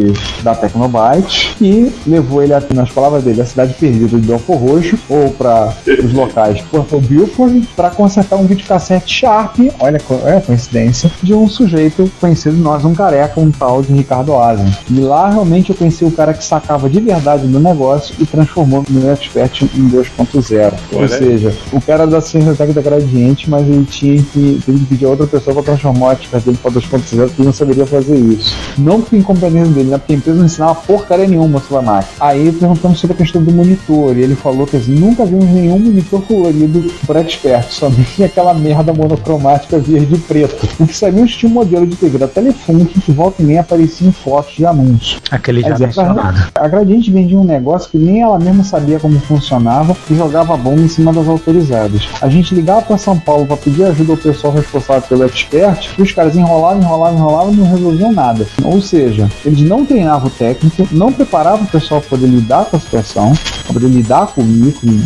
[0.43, 4.97] da Tecnobyte, e levou ele, aqui, nas palavras dele, a cidade perdida de Belfor Roxo,
[5.07, 11.11] ou para os locais Porto Bilford, para consertar um videocassete Sharp, olha, olha a coincidência,
[11.21, 14.73] de um sujeito conhecido nós, um careca, um tal de Ricardo Asen.
[14.89, 18.83] E lá realmente eu conheci o cara que sacava de verdade do negócio e transformou
[18.87, 20.73] o meu expert em 2.0.
[20.91, 25.05] Ou seja, o cara da ciência técnica gradiente, mas ele tinha que, teve que pedir
[25.05, 28.17] a outra pessoa para transformar o expert dele para 2.0, porque ele não saberia fazer
[28.17, 28.55] isso.
[28.77, 29.97] Não por incompetência dele, né?
[29.97, 32.13] Porque a empresa não ensinava porcaria nenhuma sobre a máquina.
[32.19, 35.79] Aí perguntamos sobre a questão do monitor, e ele falou que assim, nunca vimos nenhum
[35.79, 40.67] monitor colorido por expert, somente aquela merda monocromática verde e preto.
[40.79, 43.61] O que sabíamos que tinha um modelo de TV da Telefunk que volta e meia
[43.61, 45.19] aparecia em fotos de anúncio.
[45.29, 46.51] Aquele já dizer, mencionado.
[46.55, 50.81] A Gradiente vendia um negócio que nem ela mesma sabia como funcionava e jogava bomba
[50.81, 52.07] em cima das autorizadas.
[52.21, 56.01] A gente ligava para São Paulo para pedir ajuda ao pessoal responsável pelo expert e
[56.01, 58.45] os caras enrolavam, enrolavam, enrolavam e não resolviam nada.
[58.63, 62.77] Ou seja, eles não treinavam o técnico, não preparavam o pessoal para poder lidar com
[62.77, 64.45] a situação, para poder lidar com o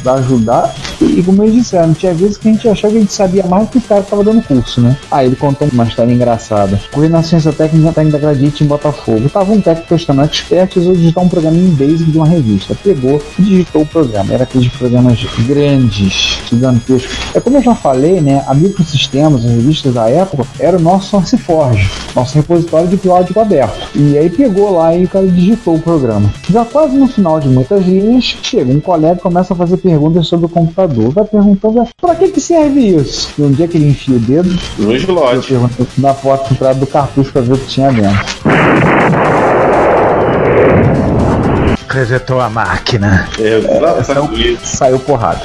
[0.02, 0.74] para ajudar.
[1.02, 3.68] E como eles disseram, tinha vezes que a gente achava que a gente sabia mais
[3.68, 4.98] do que o cara que estava dando curso, né?
[5.12, 6.80] Aí ele contou uma história engraçada.
[6.92, 9.30] Corri na ciência técnica da Gradiente em Botafogo.
[9.30, 12.55] Tava um técnico testando expert e resolveu digitar um programinha em Basic de uma revista.
[12.84, 14.34] Pegou e digitou o programa.
[14.34, 17.18] Era aqueles programas grandes, gigantescos.
[17.34, 18.44] É como eu já falei, né?
[18.48, 23.90] A Microsistemas, as revistas da época, era o nosso SourceForge, nosso repositório de código aberto.
[23.96, 26.32] E aí pegou lá e o cara digitou o programa.
[26.50, 30.28] Já quase no final de muitas linhas, chega um colega e começa a fazer perguntas
[30.28, 31.12] sobre o computador.
[31.12, 33.34] Vai perguntando, pra que que serve isso?
[33.38, 34.58] E onde é que ele enfia o dedo?
[34.78, 35.54] No slot.
[35.98, 38.95] na foto entrada do cartucho pra ver o que tinha dentro.
[41.90, 43.28] Resetou a máquina.
[43.38, 44.66] Exatamente.
[44.66, 45.42] Saiu porrada.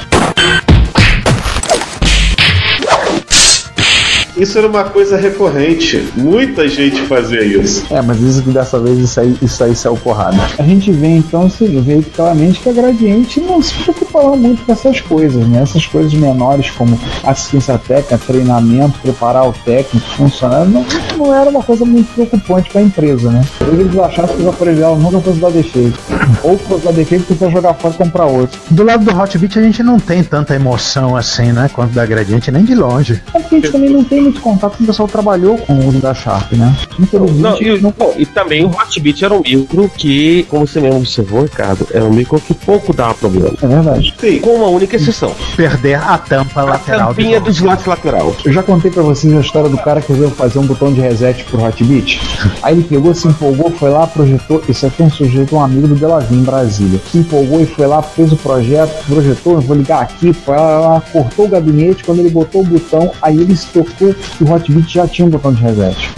[4.41, 6.03] Isso era uma coisa recorrente.
[6.15, 7.85] Muita gente fazia isso.
[7.91, 10.35] É, mas isso que dessa vez isso aí, isso aí saiu porrada.
[10.57, 14.71] A gente vê então, se vê claramente que a Gradiente não se preocupava muito com
[14.71, 15.61] essas coisas, né?
[15.61, 20.83] Essas coisas menores como assistência técnica, treinamento, preparar o técnico, funcionário, não,
[21.19, 23.45] não era uma coisa muito preocupante para a empresa, né?
[23.59, 25.99] Talvez eles achassem que os aparelhos nunca fosse dar defeito.
[26.41, 28.59] Ou fosse dar defeito, precisa jogar fora e comprar outro.
[28.71, 31.69] Do lado do Hotbit a gente não tem tanta emoção assim, né?
[31.71, 33.21] Quanto da Gradiente, nem de longe.
[33.35, 35.73] É porque a gente também não tem muito contato com o pessoal que trabalhou com
[35.73, 36.75] o uso da Sharp, né?
[36.97, 40.99] Infelizmente, Não, e, bom, e também o Hotbit era um micro que, como você mesmo
[40.99, 43.53] observou, Ricardo, era um micro que pouco dava problema.
[43.61, 44.13] é verdade.
[44.19, 44.39] Sim.
[44.39, 45.35] Com uma única exceção.
[45.55, 48.35] Perder a tampa A lateral tampinha do slot lateral.
[48.45, 51.01] Eu já contei pra vocês a história do cara que resolveu fazer um botão de
[51.01, 52.21] reset pro Hotbit.
[52.63, 54.63] Aí ele pegou, se empolgou, foi lá, projetou.
[54.69, 57.01] Isso aqui é um sujeito, um amigo do Delavin em Brasília.
[57.11, 60.79] Se empolgou e foi lá, fez o projeto, projetou, eu vou ligar aqui, foi lá,
[60.79, 62.03] lá, cortou o gabinete.
[62.03, 65.29] Quando ele botou o botão, aí ele se tocou que o Hotbit já tinha um
[65.29, 66.09] botão de reset.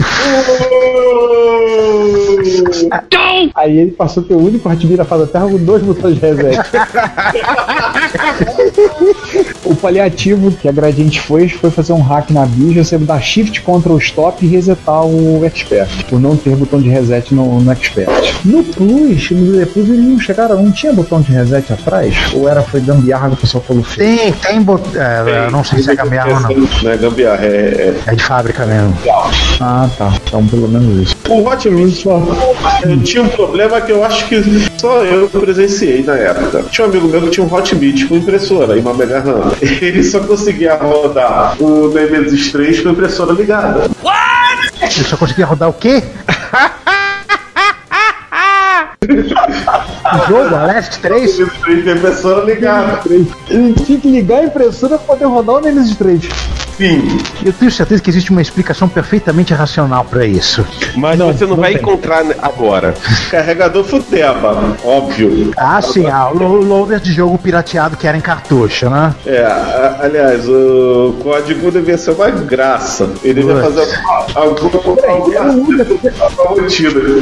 [3.54, 6.14] Aí ele passou a ter o único Hotbit da face da Terra com dois botões
[6.14, 6.58] de reset.
[9.64, 13.60] o paliativo que a Gradiente fez foi fazer um hack na BIOS, você dar Shift
[13.62, 18.08] Ctrl Stop e resetar o Expert, por não ter botão de reset no, no Expert.
[18.44, 22.14] No Plus, no Plus, eles não chegaram, não tinha botão de reset atrás?
[22.34, 24.16] Ou era foi gambiarra que o pessoal falou feio?
[24.16, 24.82] Tem, tem bot...
[24.96, 26.68] é, eu não sei se é gambiarra ou não.
[26.82, 28.96] Não é gambiarra, é, É de fábrica mesmo.
[29.60, 30.12] Ah, tá.
[30.26, 31.16] Então pelo menos isso.
[31.28, 32.06] O Hotbit
[32.82, 34.42] eu tinha um problema que eu acho que
[34.78, 36.64] só eu presenciei na época.
[36.70, 39.52] Tinha um amigo meu que tinha um Hotbit com impressora e uma Mega RAM.
[39.80, 43.90] Ele só conseguia rodar o Nemesis 3 com a impressora ligada.
[44.82, 46.02] Eu só conseguia rodar o quê?
[49.06, 50.54] Que jogo?
[50.54, 51.36] A Last 3?
[51.36, 53.00] Tem impressora ligada.
[53.50, 56.22] Ele tinha que ligar a impressora pra poder rodar o Nemesis 3.
[56.76, 57.18] Sim.
[57.44, 60.66] Eu tenho certeza que existe uma explicação perfeitamente racional pra isso.
[60.96, 61.82] Mas você não, não vai tem.
[61.82, 62.94] encontrar agora.
[63.30, 65.52] Carregador Futeba, óbvio.
[65.56, 69.14] Ah, sim, ah, loader de jogo pirateado que era em cartucho, né?
[69.26, 69.46] É,
[70.00, 73.08] aliás, o código devia ser uma graça.
[73.22, 73.72] Ele devia Nossa.
[73.72, 74.00] fazer
[74.34, 75.84] alguma rotina.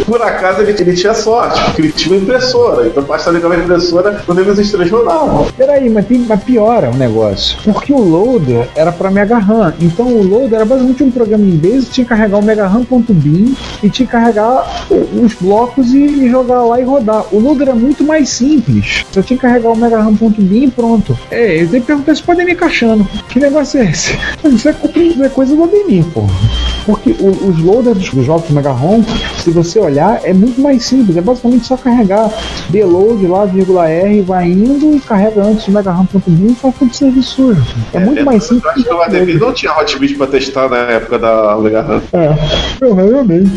[0.06, 2.86] Por acaso ele, ele tinha sorte, porque ele tinha uma impressora.
[2.86, 5.46] Então basta ligar uma impressora quando eles estrelas rodavam.
[5.56, 7.58] Peraí, mas, tem, mas piora o negócio.
[7.64, 9.74] Porque o loader era pra Mega RAM.
[9.80, 13.54] Então o loader era basicamente um programa em base tinha que carregar o Mega RAM.bin
[13.82, 17.24] e tinha que carregar os blocos e, e jogar lá e rodar.
[17.32, 19.04] O loader é muito mais simples.
[19.12, 21.18] Só tinha que carregar o Mega RAM.bin e pronto.
[21.30, 23.04] É, eu tenho que perguntar se podem me encaixando.
[23.28, 24.16] Que negócio é esse?
[24.44, 24.88] Isso é, co-
[25.24, 26.22] é coisa do Ademir, pô.
[26.86, 29.02] Porque o- os loaders dos- jogos do Mega ROM,
[29.42, 31.16] se você olhar, é muito mais simples.
[31.16, 32.30] É basicamente só carregar
[32.70, 36.94] deload lá, vírgula R, vai indo e carrega antes do Mega RAM.bin e faz tudo
[36.94, 37.62] serviço sujo.
[37.92, 38.84] É, muito mais simples.
[38.86, 42.02] Eu acho que o Ademir não tinha Hotbit pra testar na época da Mega RAM.
[42.12, 43.50] É, provavelmente.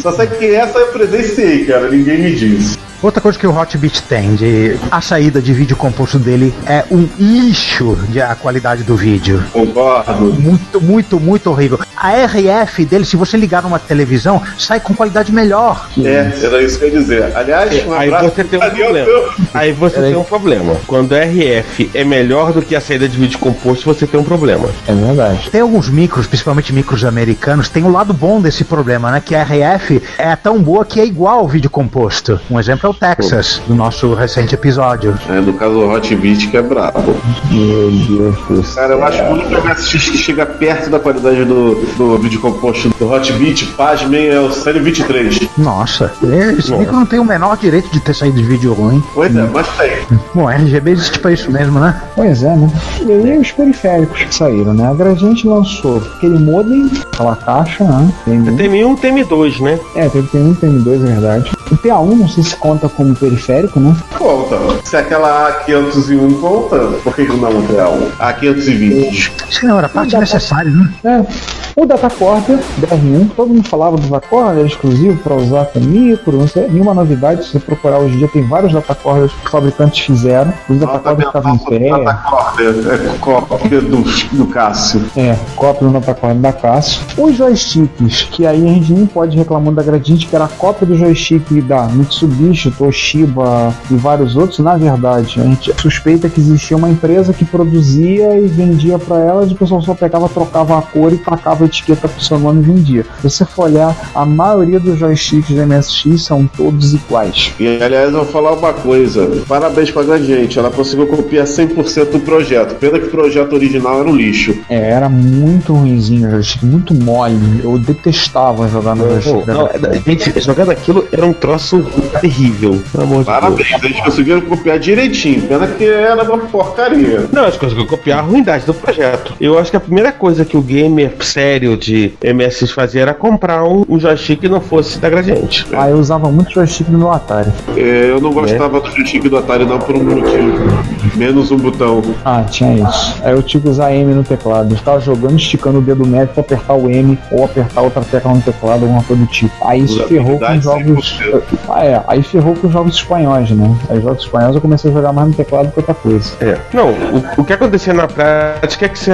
[0.00, 1.90] Só sei que essa eu presenciei, cara.
[1.90, 2.78] Ninguém me disse.
[3.02, 7.08] Outra coisa que o Hotbit tem, de, a saída de vídeo composto dele é um
[7.18, 9.42] lixo de a qualidade do vídeo.
[9.52, 10.32] Concordo.
[10.40, 11.80] Muito, muito, muito horrível.
[11.96, 15.88] A RF dele, se você ligar numa televisão, sai com qualidade melhor.
[15.98, 17.36] É, era isso que eu ia dizer.
[17.36, 19.08] Aliás, um Aí você tem um problema.
[19.54, 20.76] Aí você tem um problema.
[20.86, 24.24] Quando a RF é melhor do que a saída de vídeo composto, você tem um
[24.24, 24.68] problema.
[24.86, 25.50] É verdade.
[25.50, 29.20] Tem alguns micros, principalmente micros americanos, tem o lado bom desse problema, né?
[29.24, 32.40] Que a RF é tão boa que é igual ao vídeo composto.
[32.48, 35.18] Um exemplo é Texas, do nosso recente episódio.
[35.28, 37.16] É, no caso o Hotbit que é brabo.
[37.50, 38.82] Meu Deus do céu.
[38.82, 42.40] Cara, eu acho que o único MSX que chega perto da qualidade do, do vídeo
[42.40, 45.40] composto do Hotbit, pasmem, é o Série 23.
[45.58, 46.12] Nossa,
[46.58, 49.02] esse micro não tem o menor direito de ter saído de vídeo ruim.
[49.14, 50.18] Pois é, mas tem.
[50.34, 52.00] Bom, RGB existe pra isso mesmo, né?
[52.14, 52.70] Pois é, né?
[53.06, 54.88] E aí os periféricos que saíram, né?
[54.88, 58.12] A Gradiente lançou aquele modem, aquela caixa, né?
[58.24, 59.78] Tem, TM1 TM2, né?
[59.94, 61.50] é, teve tem um, tem dois, é verdade.
[61.70, 63.94] O PA1 não sei se conta como periférico, né?
[64.16, 64.56] Conta.
[64.84, 67.98] Se aquela A501 conta, por que não é real?
[68.18, 69.32] A520.
[69.48, 70.92] Isso não era parte necessária, né?
[71.04, 71.71] É.
[71.74, 76.46] O Datacorder DR1, todo mundo falava do Datacorder, era exclusivo para usar com micro, não
[76.46, 77.44] sei, nenhuma novidade.
[77.44, 80.52] Se você procurar hoje em dia, tem vários Datacorders que os fabricantes fizeram.
[80.68, 81.88] Os Datacorders estavam em pé.
[81.88, 84.02] É cópia do,
[84.36, 85.02] do Cássio.
[85.16, 87.00] É, cópia do Datacorder da Cássio.
[87.16, 90.86] Os joysticks, que aí a gente nem pode reclamar da Gradiente, que era a cópia
[90.86, 94.58] do joystick da Mitsubishi, Toshiba e vários outros.
[94.58, 99.50] Na verdade, a gente suspeita que existia uma empresa que produzia e vendia para elas,
[99.50, 102.62] e o pessoal só pegava, trocava a cor e tacava a etiqueta pro seu nome
[102.62, 103.04] vendia.
[103.20, 107.52] Se você for olhar, a maioria dos joysticks da MSX são todos iguais.
[107.58, 109.30] E aliás, eu vou falar uma coisa.
[109.48, 110.58] Parabéns pra Gradiente.
[110.58, 112.74] Ela conseguiu copiar 100% do projeto.
[112.76, 114.54] Pena que o projeto original era um lixo.
[114.68, 117.60] É, era muito ruimzinho o joystick, muito mole.
[117.62, 119.68] Eu detestava jogar no joystick da Não,
[120.06, 121.82] gente, jogar daquilo era um troço
[122.20, 122.82] terrível.
[122.94, 123.26] Amor de Deus.
[123.26, 125.42] Parabéns, eles conseguiram copiar direitinho.
[125.42, 127.28] Pena que era uma porcaria.
[127.32, 129.34] Não, as coisas que eu copiar a ruindade do projeto.
[129.40, 133.64] Eu acho que a primeira coisa que o gamer sério de MSX fazia era comprar
[133.64, 135.66] um, um joystick que não fosse da Gradiente.
[135.72, 137.50] Ah, eu usava muito joystick no meu Atari.
[137.76, 141.16] É, eu não gostava do joystick do Atari não por um motivo.
[141.16, 142.02] Menos um botão.
[142.24, 143.20] Ah, tinha isso.
[143.22, 144.72] Aí eu tinha que usar M no teclado.
[144.72, 148.32] Eu ficava jogando, esticando o dedo médio pra apertar o M ou apertar outra tecla
[148.32, 149.52] no teclado, alguma coisa do tipo.
[149.64, 151.20] Aí isso ferrou com os jogos.
[151.68, 152.02] Ah, é.
[152.06, 153.76] Aí ferrou com os jogos espanhóis, né?
[153.88, 156.32] Aí os jogos espanhóis eu comecei a jogar mais no teclado que outra coisa.
[156.40, 156.58] É.
[156.72, 159.12] Não, o, o que acontecia na prática é que você,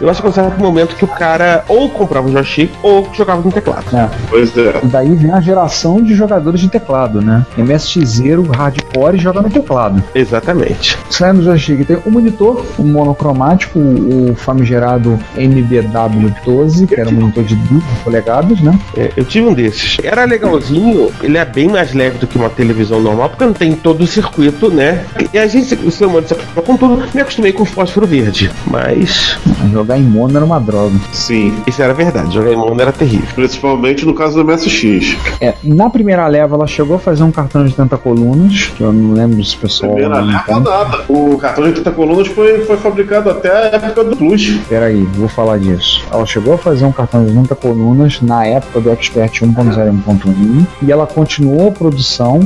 [0.00, 3.42] eu acho que um certo momento que o cara ou comprava um joystick ou jogava
[3.42, 3.84] no teclado.
[3.94, 4.08] É.
[4.28, 4.80] Pois é.
[4.82, 7.44] E daí vem a geração de jogadores de teclado, né?
[7.56, 10.02] MSXero, hardcore joga no teclado.
[10.14, 10.98] Exatamente.
[11.10, 17.44] Sai no joystick tem o monitor, o monocromático, o famigerado MBW12, que era um monitor
[17.44, 18.78] de 12 polegadas, né?
[18.96, 19.98] É, eu tive um desses.
[20.02, 23.74] Era legalzinho, ele é bem mais leve do que uma televisão normal, porque não tem
[23.74, 25.04] todo o circuito, né?
[25.32, 28.50] E a gente, o ser humano se acostuma com tudo, me acostumei com fósforo verde.
[28.66, 29.36] Mas.
[29.72, 30.94] Jogar em mono era uma droga.
[31.12, 31.54] Sim.
[31.66, 33.28] Isso era verdade, jogar em mono era terrível.
[33.34, 35.16] Principalmente no caso do MSX.
[35.40, 38.92] É, na primeira leva ela chegou a fazer um cartão de 30 colunas, que eu
[38.92, 39.92] não lembro se o pessoal.
[39.92, 41.04] Primeira leva nada.
[41.08, 44.58] O cartão de 30 colunas foi, foi fabricado até a época do Plus.
[44.68, 46.04] Peraí, vou falar disso.
[46.10, 50.10] Ela chegou a fazer um cartão de 30 colunas na época do Expert 1.0 e
[50.10, 52.40] 1.1 e ela continuou a produção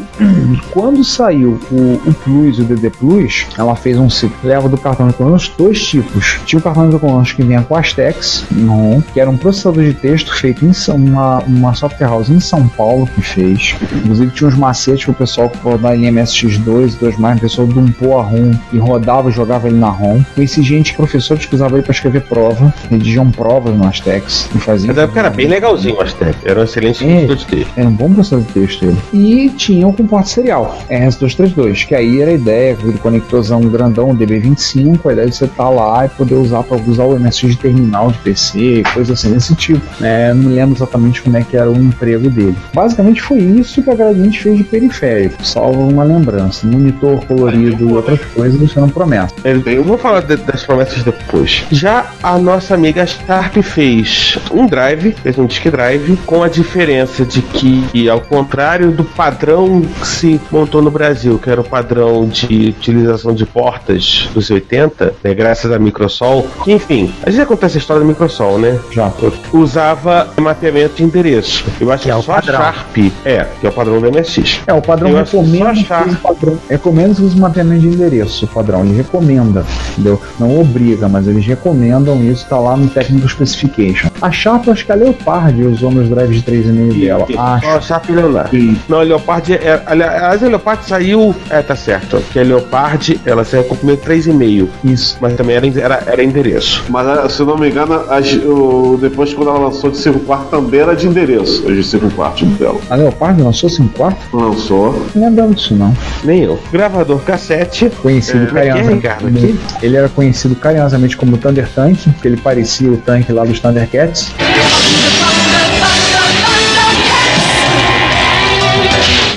[0.73, 4.79] quando saiu o, o Plus e o DD Plus, ela fez um ciclo leva do
[4.79, 6.39] cartão de comandos dois tipos.
[6.47, 9.85] Tinha o cartão de comandos que vinha com as Tex, no, que era um processador
[9.85, 13.75] de texto feito em uma, uma software house em São Paulo que fez.
[13.92, 18.18] Inclusive tinha uns macetes pro pessoal que rodar em MSX2, 2 mais, o pessoal dumpou
[18.18, 20.23] a ROM e rodava e jogava ele na ROM.
[20.35, 24.88] Conheci gente, professores que usavam ele para escrever prova, redigiam provas no Astex e faziam.
[24.88, 26.37] Mas na época era bem legalzinho o Aztec.
[26.44, 27.27] Era um excelente É.
[27.27, 27.73] de texto.
[27.77, 28.96] Era um bom processador de texto ele.
[29.12, 35.09] E tinha o comporte serial, RS232, que aí era a ideia, aquele conectorzão grandão, DB25,
[35.09, 38.11] a ideia de você estar lá e poder usar para usar o MSX de terminal
[38.11, 39.81] de PC, coisa assim desse tipo.
[40.05, 42.57] É, não lembro exatamente como é que era o emprego dele.
[42.75, 46.67] Basicamente foi isso que a Gradiente fez de periférico, salvo uma lembrança.
[46.67, 49.33] Monitor colorido e outras coisas, não promessa.
[49.45, 51.65] Eu vou falar de- das promessas depois.
[51.71, 57.24] Já a nossa amiga Sharp fez um drive, fez um disk drive, com a diferença
[57.24, 62.27] de que, ao contrário do padrão que se montou no Brasil, que era o padrão
[62.27, 67.47] de utilização de portas dos 80, né, graças à Microsol, que enfim, a gente já
[67.47, 68.79] contou essa história da Microsol, né?
[68.91, 69.11] Já.
[69.53, 71.64] Usava mapeamento de endereço.
[71.80, 72.61] Eu acho que, é o só padrão.
[72.61, 74.61] a Sharp é, que é o padrão do MSX.
[74.66, 76.59] É, o padrão Eu que recomenda que o padrão.
[76.68, 78.84] Recomenda que use mapeamento de endereço, o padrão.
[78.84, 80.20] Ele recomenda, entendeu?
[80.38, 84.09] Não obriga, mas eles recomendam isso, tá lá no Technical Specification.
[84.20, 87.26] A Sharp, acho que a Leopard usou nos drives de 3,5 dela.
[87.30, 87.68] Só Acho.
[87.68, 88.51] a Sharp e Leonardo.
[88.51, 91.34] que Não, a Leopard, é, aliás, a Leopard saiu.
[91.49, 92.22] É, tá certo.
[92.32, 94.68] Que a Leopard, ela saiu com o primeiro 3,5.
[94.84, 95.16] Isso.
[95.20, 96.84] Mas também era, era, era endereço.
[96.88, 98.70] Mas ah, se eu não me engano, as- o-
[99.01, 102.49] depois quando ela lançou de 5 quartos também era de endereço, as de 5 quartos
[102.59, 102.79] dela.
[102.89, 104.23] A Leopard lançou 5 quartos?
[104.33, 105.07] Lançou.
[105.14, 105.95] Não lembrando disso, não.
[106.25, 106.59] Nem eu.
[106.73, 107.91] Gravador cassete.
[108.03, 109.59] Conhecido É, é é, carinhosamente.
[109.77, 109.87] Aqui?
[109.87, 114.33] ele era conhecido carinhosamente como Thunder Tank, porque ele parecia o tanque lá dos Thundercats.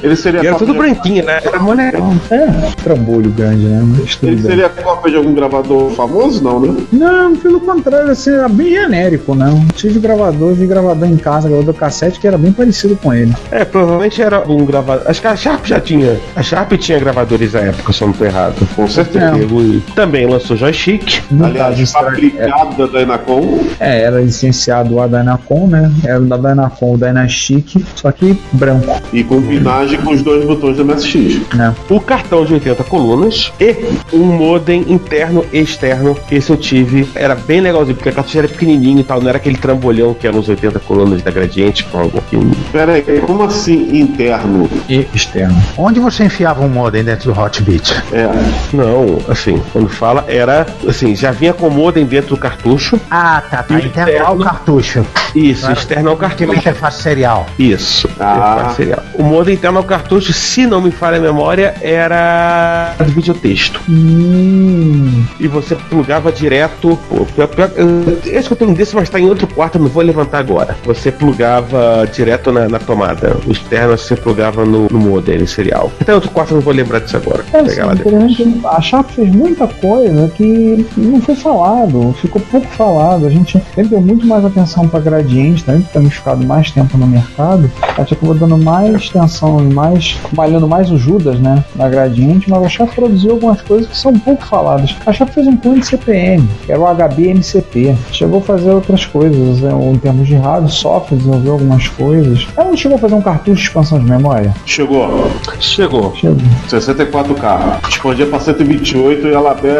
[0.03, 1.39] Ele seria E era tudo de- branquinho, né?
[1.43, 2.13] Era legal.
[2.29, 2.47] É,
[2.83, 3.81] trambolho grande, né?
[3.99, 4.45] Mas tudo Ele bem.
[4.51, 6.75] seria cópia de algum gravador famoso, não, né?
[6.91, 9.65] Não, pelo contrário, assim, era bem genérico, né?
[9.75, 13.33] Tive gravador, vi gravador em casa, gravador cassete, que era bem parecido com ele.
[13.51, 15.07] É, provavelmente era um gravador.
[15.09, 16.17] Acho que a Sharp já tinha.
[16.35, 18.55] A Sharp tinha gravadores na época, se eu não tô errado.
[18.75, 19.23] Com certeza.
[19.37, 21.21] E Também lançou joystick.
[21.41, 23.59] Aliás, era- fabricado da Dynacon.
[23.79, 25.91] é, era licenciado a Dynacon, né?
[26.05, 30.77] Era da Dynacon, o Dynastick, só que branco, E com pinagem com os dois botões
[30.77, 31.41] do MSX.
[31.55, 31.73] né?
[31.89, 33.75] o cartão de 80 colunas e
[34.13, 36.15] um modem interno e externo.
[36.31, 39.37] Esse eu tive, era bem legalzinho, porque a cartucho era pequenininho e tal, não era
[39.37, 42.37] aquele trambolhão que eram os 80 colunas da Gradiente, com algo que
[42.71, 44.69] Pera aí, como assim interno?
[44.89, 45.61] E externo.
[45.77, 47.93] Onde você enfiava um modem dentro do Hotbit?
[48.11, 48.27] É.
[48.73, 52.99] Não, assim, quando fala, era assim, já vinha com modem dentro do cartucho.
[53.09, 53.79] Ah, tá, tá.
[53.79, 55.05] Interno ao cartucho.
[55.35, 56.59] Isso, Era- externo ao Aquela cartucho.
[56.59, 57.45] interface serial.
[57.57, 58.35] Isso, Ah.
[58.55, 59.03] interface serial.
[59.15, 63.81] O modem interno ao cartucho, se não me falha a memória, era de videotexto.
[63.89, 66.97] Hum, E você plugava direto.
[67.09, 69.75] pô, pior- pior- eu- Esse que eu tenho um desse, mas tá em outro quarto,
[69.77, 70.75] eu não vou levantar agora.
[70.85, 73.37] Você plugava direto na, na tomada.
[73.45, 75.91] O externo você plugava no, no modem serial.
[76.07, 77.43] Em outro quarto, eu não vou lembrar disso agora.
[77.53, 82.67] é, Vou pegar assim, a Sharp fez muita coisa que não foi falado, ficou pouco
[82.67, 83.25] falado.
[83.25, 86.97] A gente sempre deu muito mais atenção para gradiente, também por termos ficado mais tempo
[86.97, 87.69] no mercado.
[87.97, 92.63] A gente acabou dando mais atenção mais, malhando mais o Judas, né, na gradiente, mas
[92.63, 94.95] a Sharp produziu algumas coisas que são pouco faladas.
[95.05, 97.95] A Sharp fez um clone de CPM, que era o HBMCP.
[98.11, 102.47] Chegou a fazer outras coisas, né, em termos de rádio, software, desenvolveu algumas coisas.
[102.55, 104.53] Ela não chegou a fazer um cartucho de expansão de memória?
[104.65, 105.31] Chegou.
[105.59, 106.13] Chegou.
[106.15, 106.37] Chegou.
[106.69, 107.89] 64K.
[107.89, 109.73] Expandia pra 128 e ela até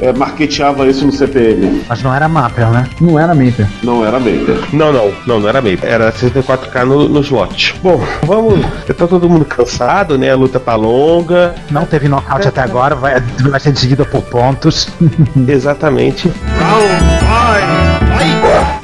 [0.00, 1.82] é, marketeava isso no CPM.
[1.88, 2.88] Mas não era Mapper, né?
[3.00, 3.68] Não era Maper.
[3.82, 4.58] Não era Maker.
[4.72, 5.78] Não, não, não, não era meio.
[5.82, 7.74] Era 64k no, no slot.
[7.82, 8.60] Bom, vamos.
[8.86, 10.30] Tá todo mundo cansado, né?
[10.30, 11.54] A luta tá longa.
[11.70, 14.88] Não teve nocaute até agora, vai, vai ser decidida por pontos.
[15.48, 16.32] Exatamente.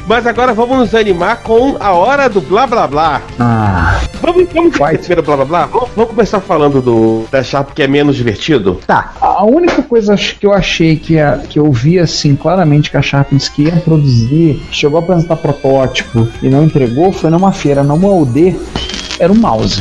[0.06, 3.22] Mas agora vamos nos animar com a hora do blá blá blá.
[3.38, 4.76] Ah, Vamos, vamos
[5.06, 5.66] ver blá blá blá?
[5.66, 8.78] Vamos, vamos começar falando do da Sharp que é menos divertido?
[8.86, 9.12] Tá.
[9.20, 12.96] A única coisa acho que eu achei que, a- que eu vi assim claramente que
[12.96, 17.52] a Sharp disse que ia produzir, chegou a apresentar protótipo e não entregou, foi numa
[17.52, 18.56] feira, numa UD,
[19.18, 19.80] era um mouse.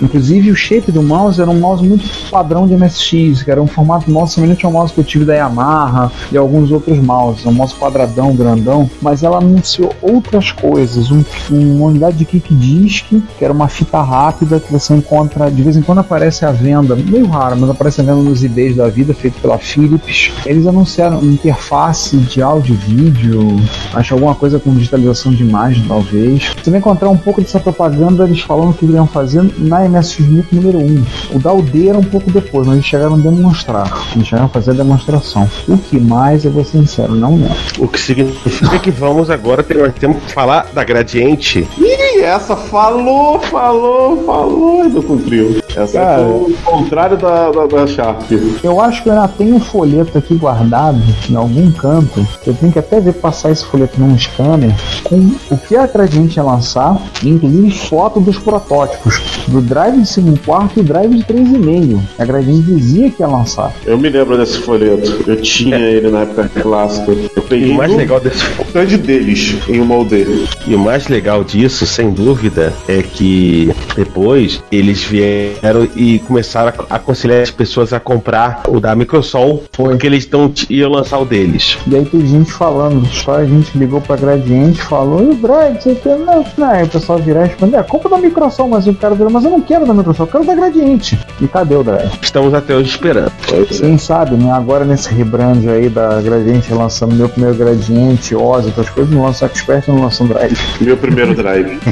[0.00, 3.66] Inclusive o shape do mouse era um mouse muito padrão de MSX, que era um
[3.66, 7.52] formato mouse semelhante ao mouse que eu tive da Yamaha e alguns outros mouses, um
[7.52, 13.06] mouse quadradão, grandão, mas ela anunciou outras coisas, um- uma unidade de kick disk,
[13.38, 16.94] que era uma fita rápida que você encontra, de vez em quando aparece à venda,
[16.96, 20.30] meio raro, mas aparece à venda nos eBays da vida, feito pela Philips.
[20.46, 23.56] Eles anunciaram uma interface de áudio e vídeo,
[23.94, 26.52] acho alguma coisa com digitalização de imagem, talvez.
[26.62, 30.56] Você vai encontrar um pouco dessa propaganda eles falando que iriam fazer na MSX Micro
[30.56, 31.04] número 1.
[31.36, 34.08] O da UD era um pouco depois, mas eles chegaram a demonstrar.
[34.14, 35.48] Eles chegaram a fazer a demonstração.
[35.68, 37.56] O que mais, eu vou ser sincero, não lembro.
[37.78, 41.66] O que significa que vamos agora ter, nós temos que falar da Gradiente.
[41.78, 45.56] Ih, essa falou, falou, falou e não cumpriu.
[45.74, 46.22] Essa Cara.
[46.22, 48.30] é o contrário da, da, da Sharp.
[48.62, 51.00] Eu acho que eu ainda tenho um folheto aqui guardado
[51.30, 52.26] em algum canto.
[52.46, 56.36] Eu tenho que até ver passar esse folheto num scanner com o que a Gradiente
[56.38, 61.24] ia lançar, inclusive foto dos protótipos do drive de 5 quarto e o drive de
[61.24, 62.00] 3,5.
[62.18, 63.72] A Gradiente dizia que ia lançar.
[63.86, 65.24] Eu me lembro desse folheto.
[65.26, 67.12] Eu tinha ele na época clássica.
[67.12, 70.26] Eu E peguei o mais legal desse stand deles em uma aldeia.
[70.66, 76.96] E o mais legal disso, sem dúvida, é que depois eles vieram e começaram a
[76.96, 81.78] aconselhar as pessoas a comprar o da Microsoft, porque eles não iam lançar o deles.
[81.86, 85.80] E aí tem gente falando, só a gente ligou pra Gradiente, falou, e o Drive,
[85.80, 86.18] você quer?
[86.18, 86.70] Não, não.
[86.70, 89.44] Aí o pessoal virar e responder, é culpa da Microsoft, mas o cara virou, mas
[89.44, 91.18] eu não quero da Microsoft, eu quero da Gradiente.
[91.40, 92.10] E cadê o Drive?
[92.22, 93.32] Estamos até hoje esperando.
[93.68, 94.50] Quem sabe, né?
[94.52, 99.46] Agora nesse rebrand aí da Gradiente lançando meu primeiro Gradiente, Oz, outras coisas, não lança
[99.46, 100.58] Expert, não lança um Drive.
[100.80, 101.78] Meu primeiro drive.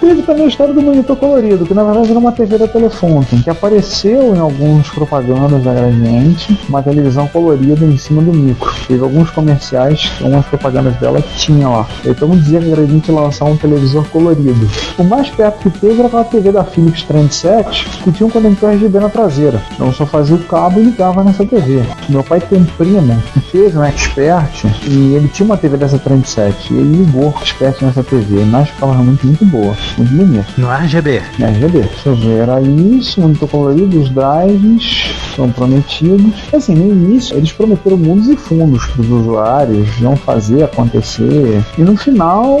[0.00, 3.42] Teve também a história do monitor colorido, que na verdade era uma TV da Telefunken,
[3.42, 8.72] que apareceu em alguns propagandas da Gradiente, uma televisão colorida em cima do micro.
[8.88, 11.86] Teve alguns comerciais, algumas propagandas dela que tinha lá.
[12.02, 14.68] E mundo dizia que a Gradiente lançar um televisor colorido.
[14.98, 18.70] O mais perto que teve era aquela TV da Philips 37, que tinha um conector
[18.70, 19.62] RGB na traseira.
[19.74, 21.82] Então só fazia o cabo e ligava nessa TV.
[22.08, 25.98] Meu pai tem um primo que fez um Expert e ele tinha uma TV dessa
[25.98, 28.44] 37 e ele ligou o Expert nessa TV.
[28.44, 30.46] Mas ficava realmente muito boa, muito bonita.
[30.56, 31.22] No RGB.
[31.38, 31.80] RGB.
[31.80, 36.32] Deixa eu ver, era isso, monitor colorido, os drives são prometidos.
[36.52, 41.62] Assim, no início eles prometeram mundos e fundos para os usuários, iam fazer acontecer.
[41.78, 42.58] E no final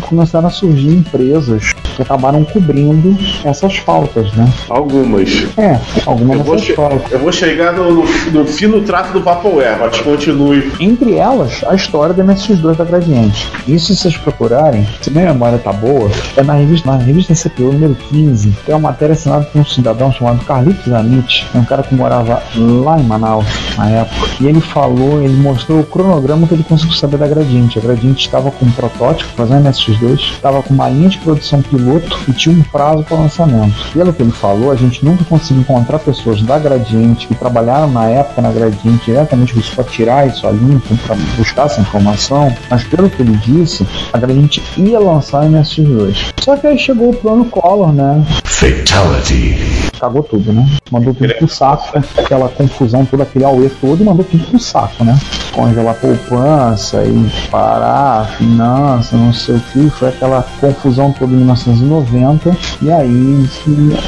[0.00, 4.50] começaram a surgir empresas que acabaram cobrindo essas faltas, né?
[4.68, 5.46] Algumas.
[5.56, 7.12] É, algumas Eu dessas faltas.
[7.12, 10.72] eu vou chegar no, no, no fino trato do Vaporware, mas continue.
[10.80, 13.50] Entre elas, a história da MSX2 da Gradiente.
[13.68, 17.72] Isso, se vocês procurarem, se minha memória tá boa, é na revista, na revista CPU
[17.72, 18.50] número 15.
[18.64, 22.42] Tem uma matéria assinada por um cidadão chamado Carlitos Zanit, é um cara que morava
[22.56, 23.46] lá em Manaus
[23.76, 24.28] na época.
[24.40, 27.78] E ele falou, ele mostrou o cronograma que ele conseguiu saber da Gradiente.
[27.78, 32.18] A Gradiente estava com um protótipo, fazendo MSX2, estava com uma linha de produção piloto
[32.28, 33.74] e tinha um prazo para lançamento.
[33.92, 38.06] Pelo que ele falou, a gente nunca conseguiu encontrar pessoas da Gradiente que trabalharam na
[38.06, 42.54] época na Gradiente diretamente para tirar isso a limpo, para buscar essa informação.
[42.70, 46.32] Mas pelo que ele disse, a Gradiente ia lançar MSX2.
[46.40, 48.24] Só que chegou o plano Collor, né?
[48.44, 49.91] Fatality.
[50.02, 50.68] Cagou tudo, né?
[50.90, 55.16] Mandou tudo pro saco, aquela confusão, todo aquele auê todo, mandou tudo pro saco, né?
[55.52, 62.56] Congelar poupança e parar, finança, não sei o que, foi aquela confusão toda em 1990,
[62.82, 63.48] e aí,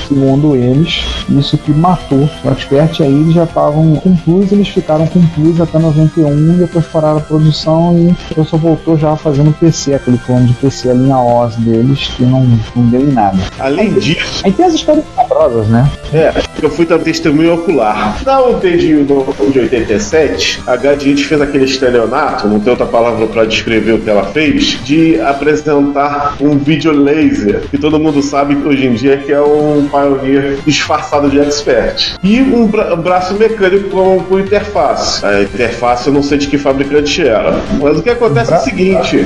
[0.08, 5.06] segundo eles, isso que matou o Expert, aí eles já estavam com plus, eles ficaram
[5.06, 9.94] com plus até 91, depois pararam a produção e o pessoal voltou já fazendo PC,
[9.94, 12.40] aquele plano de PC, a linha OS deles, que não,
[12.74, 13.38] não deu em nada.
[13.60, 15.83] Além disso, Aí tem as histórias sabrosas, né?
[16.12, 16.32] É,
[16.62, 18.22] eu fui dar testemunho ocular.
[18.24, 23.44] Na UT de, de 87, a Gradiente fez aquele estelionato, não tem outra palavra para
[23.44, 28.66] descrever o que ela fez, de apresentar um vídeo laser, que todo mundo sabe que
[28.66, 32.14] hoje em dia que é um Pioneer disfarçado de expert.
[32.22, 35.24] E um, bra- braço mecânico com, com interface.
[35.24, 37.58] A interface eu não sei de que fabricante era.
[37.80, 39.24] Mas o que acontece é o seguinte: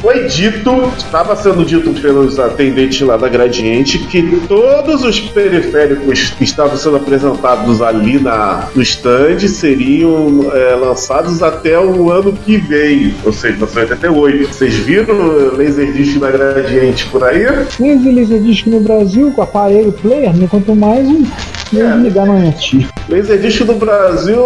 [0.00, 5.99] foi dito, estava sendo dito pelos atendentes lá da Gradiente, que todos os periféricos
[6.36, 12.56] que estavam sendo apresentados ali na, no stand seriam é, lançados até o ano que
[12.56, 14.48] vem, ou seja, 1988.
[14.54, 17.46] Vocês viram o Laserdisc da Gradiente por aí?
[17.76, 20.46] Teve Laserdisc no Brasil com aparelho player, né?
[20.50, 21.24] Quanto mais um
[21.76, 21.96] É.
[22.02, 22.86] ligar no MSX.
[23.08, 24.40] Laserdisc do Brasil.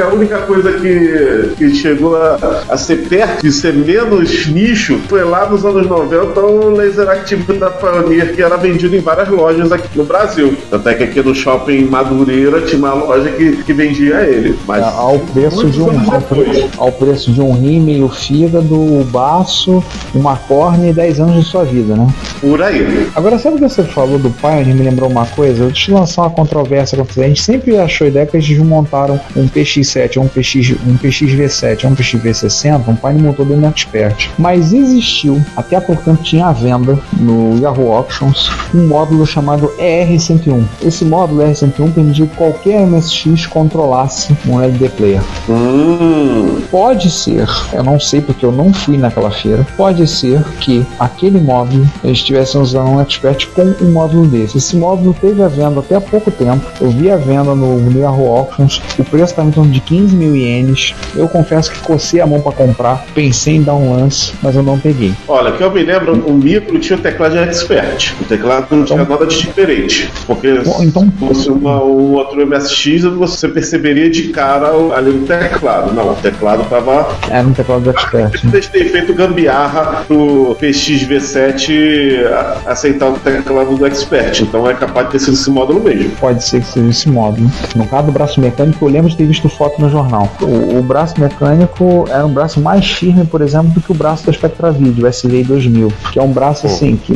[0.00, 4.98] Que a única coisa que, que chegou a, a ser perto de ser menos nicho
[5.10, 9.28] foi lá nos anos 90 o Laser Active da Pioneer, que era vendido em várias
[9.28, 10.56] lojas aqui no Brasil.
[10.72, 14.58] Até que aqui no shopping Madureira tinha uma loja que, que vendia ele.
[14.66, 16.48] Mas Ao preço de um ao, depois.
[16.48, 19.84] pre- ao preço de um rim, meio fígado, o baço,
[20.14, 22.06] uma córnea e 10 anos de sua vida, né?
[22.40, 23.06] Por aí.
[23.14, 24.74] Agora, sabe o que você falou do Pioneer?
[24.74, 25.64] Me lembrou uma coisa?
[25.64, 26.98] Eu te lançar uma controvérsia.
[27.18, 30.76] A gente sempre achou a ideia que eles desmontaram um PX PX7 ou um, PX,
[30.86, 34.30] um PXV7 ou um PXV60, um pai não montou dentro do Expert.
[34.38, 40.64] Mas existiu, até tempo tinha à venda no Yahoo Auctions, um módulo chamado ER101.
[40.82, 45.22] Esse módulo ER101 permitia que qualquer MSX controlasse um LD Player.
[45.48, 46.60] Hum.
[46.70, 51.40] Pode ser, eu não sei porque eu não fui naquela feira, pode ser que aquele
[51.40, 54.58] módulo eles estivessem usando um Expert com um módulo desse.
[54.58, 57.98] Esse módulo teve a venda até há pouco tempo, eu vi a venda no, no
[57.98, 60.94] Yahoo Auctions, o preço estava em torno de 15 mil ienes.
[61.14, 64.62] Eu confesso que cocei a mão para comprar, pensei em dar um lance, mas eu
[64.62, 65.12] não peguei.
[65.28, 68.14] Olha, que eu me lembro, o micro tinha o teclado de expert.
[68.20, 70.10] O teclado não tinha nada de diferente.
[70.26, 75.10] Porque Bom, então- se fosse uma, um outro MSX, você perceberia de cara o- ali
[75.12, 75.92] no teclado.
[75.94, 77.08] Não, o teclado tava.
[77.30, 78.44] Era um teclado de Expert.
[78.44, 78.50] né?
[78.54, 84.40] Eles têm feito gambiarra pro PX V7 a- aceitar o teclado do Expert.
[84.42, 86.10] Então é capaz de ter sido esse módulo mesmo.
[86.20, 87.50] Pode ser que seja esse módulo.
[87.74, 90.26] No caso do braço mecânico, eu lembro de ter visto foto no jornal.
[90.40, 94.24] O, o braço mecânico era um braço mais firme, por exemplo, do que o braço
[94.24, 97.12] do Spectra Video, o SVI 2000, que é um braço assim que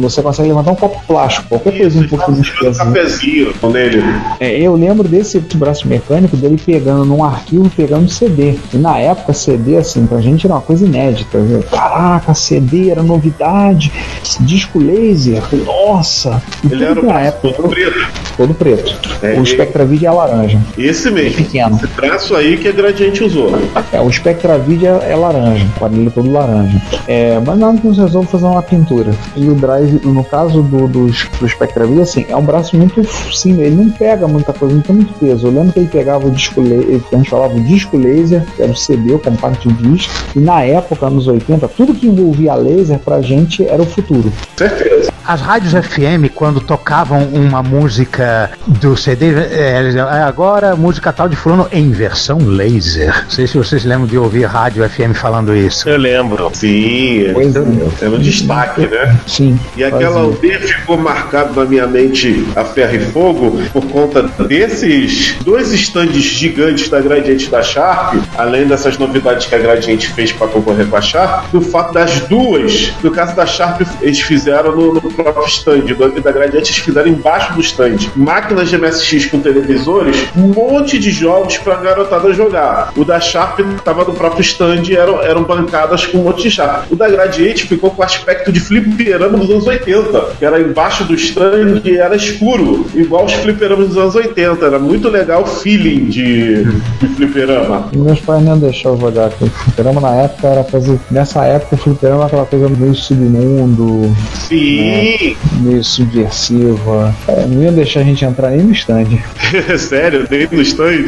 [0.00, 2.90] você consegue levantar um copo plástico, qualquer coisa um pouquinho pesada.
[2.90, 4.02] cafezinho nele.
[4.40, 8.56] É, eu lembro desse braço mecânico dele pegando num arquivo, pegando CD.
[8.74, 11.38] E na época, CD, assim, pra gente era uma coisa inédita.
[11.38, 11.62] viu?
[11.62, 13.92] Caraca, CD era novidade.
[14.40, 16.42] Disco laser, nossa.
[16.64, 18.08] Ele tudo era na braço época, todo preto.
[18.36, 18.98] todo preto.
[19.22, 20.58] É, o e- Spectravid é laranja.
[20.76, 21.36] Esse mesmo.
[21.36, 21.75] Pequeno.
[21.76, 23.50] Esse traço aí que a Gradiente usou.
[23.92, 26.80] É, o Spectravid é, é laranja, o aparelho todo laranja.
[27.06, 29.12] É, mas nada que nos resolve fazer uma pintura.
[29.36, 33.02] E o drive, no caso do, do, do Spectravid, assim, é um braço muito
[33.32, 35.46] sim, ele não pega muita coisa, não tem muito peso.
[35.46, 38.62] Eu lembro que ele pegava o disco laser, a gente falava o disco laser, que
[38.62, 42.98] era o CD, o compact disc, e na época, anos 80, tudo que envolvia laser
[42.98, 44.32] pra gente era o futuro.
[44.56, 45.12] Certeza.
[45.26, 51.34] As rádios FM, quando tocavam uma música do CD, é, "Ah, agora música tal de
[51.34, 53.24] fulano em versão laser.
[53.24, 55.88] Não sei se vocês lembram de ouvir rádio FM falando isso.
[55.88, 56.50] Eu lembro.
[56.52, 58.04] Sim, é.
[58.04, 59.18] é um destaque, né?
[59.26, 59.58] Sim.
[59.76, 65.36] E aquela aldeia ficou marcado na minha mente a ferro e fogo por conta desses
[65.42, 70.48] dois estandes gigantes da Gradiente da Sharp, além dessas novidades que a Gradiente fez para
[70.48, 74.94] concorrer com a Sharp, do fato das duas, no caso da Sharp, eles fizeram no,
[74.94, 77.96] no próprio stand, do da Gradiente eles fizeram embaixo do stand.
[78.14, 82.92] Máquinas de MSX com televisores, um monte de jogos pra garotada jogar.
[82.96, 86.50] O da Sharp tava no próprio stand e eram, eram bancadas com um monte de
[86.50, 86.90] Sharp.
[86.90, 91.14] O da Gradiente ficou com aspecto de fliperama dos anos 80, que era embaixo do
[91.14, 94.64] stand e era escuro, igual os fliperamas dos anos 80.
[94.64, 97.88] Era muito legal o feeling de, de fliperama.
[97.94, 100.98] Meus pais não deixavam jogar, porque o fliperama na época era coisa.
[101.10, 105.36] Nessa época o fliperama era aquela coisa meio submundo, Sim!
[105.60, 107.14] meio subversiva.
[107.28, 109.06] É, não iam deixar a gente entrar nem no stand.
[109.78, 111.04] Sério, dentro do stand?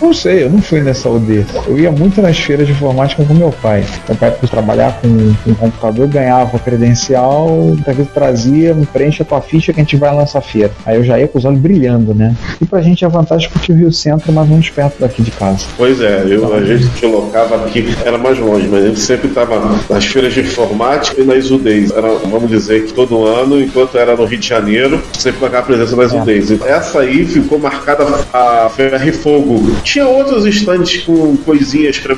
[0.00, 1.46] Não sei, eu não fui nessa aldeia.
[1.66, 3.84] Eu ia muito nas feiras de informática com meu pai.
[4.08, 9.72] Meu pai, por trabalhar com, com computador, ganhava credencial, vezes trazia, preenche a tua ficha
[9.72, 10.70] que a gente vai lá nessa feira.
[10.84, 12.34] Aí eu já ia com os olhos brilhando, né?
[12.60, 15.00] E pra gente a vantagem é porque o Rio Centro é mais ou menos perto
[15.00, 15.66] daqui de casa.
[15.76, 19.28] Pois é, eu, a gente que locava aqui era mais longe, mas a gente sempre
[19.28, 21.90] estava nas feiras de informática e nas UDEs.
[21.90, 25.66] Era, vamos dizer que todo ano, enquanto era no Rio de Janeiro, sempre marcava a
[25.66, 26.50] presença nas UDEs.
[26.50, 29.60] E Essa aí ficou marcada a Ferro e Fogo.
[29.82, 32.14] Tinha outros estandes com coisinhas para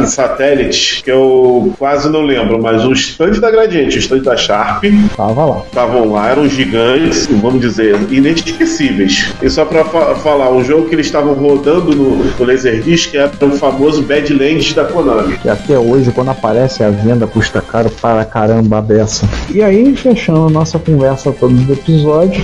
[0.00, 4.36] em satélites, que eu quase não lembro, mas o stand da Gradiente, o stand da
[4.36, 4.84] Sharp,
[5.16, 5.62] Tava lá.
[5.66, 9.32] estavam lá, eram gigantes, vamos dizer, inesquecíveis.
[9.42, 13.30] E só pra fa- falar, um jogo que eles estavam rodando no, no Laserdisc era
[13.42, 15.36] o famoso Badlands da Konami.
[15.38, 19.28] que até hoje, quando aparece a venda, custa caro para caramba a beça.
[19.52, 22.42] E aí, fechando nossa conversa toda do episódio,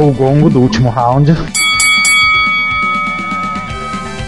[0.00, 1.59] O gongo do último round.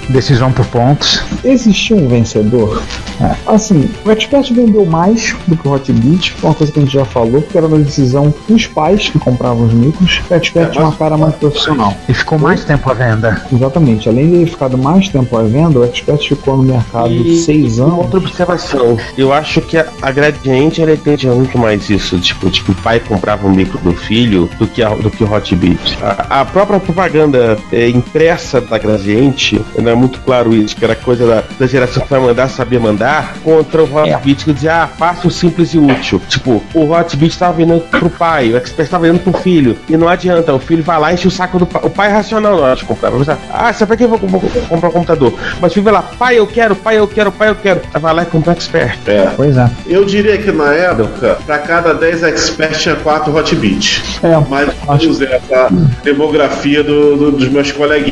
[0.09, 1.23] Decisão por pontos.
[1.45, 2.83] existiu um vencedor?
[3.21, 6.79] É, Assim, o Expert vendeu mais do que o Hot Beat, foi uma coisa que
[6.79, 10.21] a gente já falou, porque era uma decisão dos pais que compravam os micros.
[10.31, 11.95] O Expert É, uma cara mais profissional.
[12.09, 13.43] E ficou mais tempo à venda.
[13.53, 14.09] Exatamente.
[14.09, 17.79] Além de ele ficado mais tempo à venda, o Expert ficou no mercado E seis
[17.79, 17.99] anos.
[17.99, 18.97] outra observação.
[19.17, 22.19] Eu acho que a, a Gradiente ela entende muito mais isso.
[22.19, 25.33] Tipo, tipo, o pai comprava um micro do filho do que, a, do que o
[25.33, 25.99] Hot Beat.
[26.03, 30.95] A, a própria propaganda é, impressa da Gradiente, não é muito claro isso, que era
[30.95, 33.35] coisa da, da geração que vai mandar saber mandar.
[33.45, 36.21] contra o Hotbit que dizia, ah, fácil, simples e útil.
[36.29, 39.77] Tipo, o Hotbit tava vendendo pro pai, o Expert tava vendendo pro filho.
[39.89, 41.83] E não adianta, o filho vai lá e enche o saco do pai.
[41.85, 43.11] O pai é racional na hora de comprar.
[43.11, 45.35] Vai ah, você pra que eu vou vou comprar um computador?
[45.61, 47.81] Mas o filho vai lá, pai, eu quero, pai, eu quero, pai, eu quero.
[48.01, 48.99] Vai lá e compra o Expert.
[49.07, 49.29] É.
[49.37, 49.71] Pois é.
[49.87, 54.03] Eu diria que na época, pra cada 10 expert tinha 4 Hotbit.
[54.23, 55.69] É, Mais ou menos essa
[56.03, 58.12] demografia do- do- dos meus coleguinhas.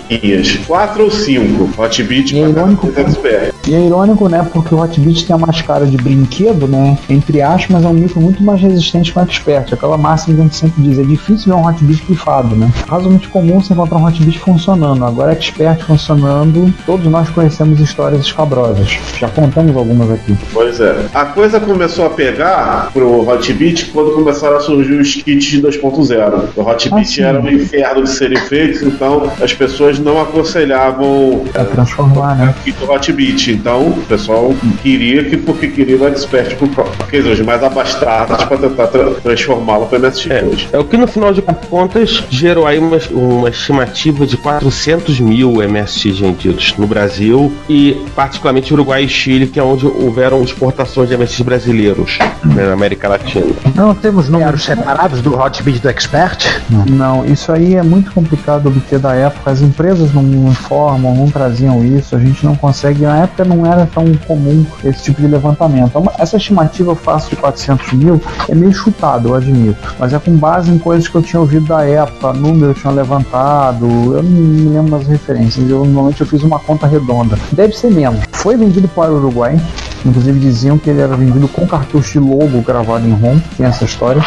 [0.66, 3.59] 4 ou 5 Hotbit irônico, cada 10 expert.
[3.70, 4.44] E é irônico, né?
[4.52, 6.98] Porque o Hotbit tem a mais cara de brinquedo, né?
[7.08, 9.72] Entre aspas, mas é um micro muito mais resistente que o Expert.
[9.72, 12.68] Aquela máxima que a gente sempre diz, é difícil ver um Hotbit pifado, né?
[12.88, 15.04] Razoavelmente comum você encontrar um Hotbit funcionando.
[15.04, 18.98] Agora, Expert funcionando, todos nós conhecemos histórias escabrosas.
[19.20, 20.36] Já contamos algumas aqui.
[20.52, 21.06] Pois é.
[21.14, 26.48] A coisa começou a pegar pro Hotbit quando começaram a surgir os kits de 2.0.
[26.56, 27.22] O Ah, Hotbit sim.
[27.22, 32.52] era um inferno de serem feitos, então as pessoas não aconselhavam Pra transformar, né?
[32.64, 33.59] kit do Hotbit.
[33.60, 36.84] Então o pessoal queria que porque queria o Expert pro Pro.
[37.10, 40.68] Quer dizer, os mais abastados para tentar tra- transformá-lo para MSX2.
[40.72, 45.54] É o que no final de contas gerou aí uma, uma estimativa de 400 mil
[45.68, 51.16] MSX vendidos no Brasil e particularmente Uruguai e Chile, que é onde houveram exportações de
[51.16, 53.46] MSX brasileiros né, na América Latina.
[53.74, 56.60] Não temos números separados do Hotbit do Expert?
[56.88, 59.50] Não, isso aí é muito complicado obter da época.
[59.50, 62.14] As empresas não informam, não traziam isso.
[62.16, 63.02] A gente não consegue.
[63.02, 65.88] Na época não era tão comum esse tipo de levantamento.
[65.88, 69.94] Então, Essa estimativa eu faço de 400 mil é meio chutado, eu admito.
[69.98, 72.92] Mas é com base em coisas que eu tinha ouvido da época, número que tinha
[72.92, 73.86] levantado.
[73.86, 75.68] Eu não me lembro das referências.
[75.68, 77.38] Eu normalmente eu fiz uma conta redonda.
[77.52, 78.20] Deve ser mesmo.
[78.32, 79.60] Foi vendido para o Uruguai.
[80.04, 83.38] Inclusive diziam que ele era vendido com cartucho de logo gravado em ROM.
[83.56, 84.22] Tem essa história.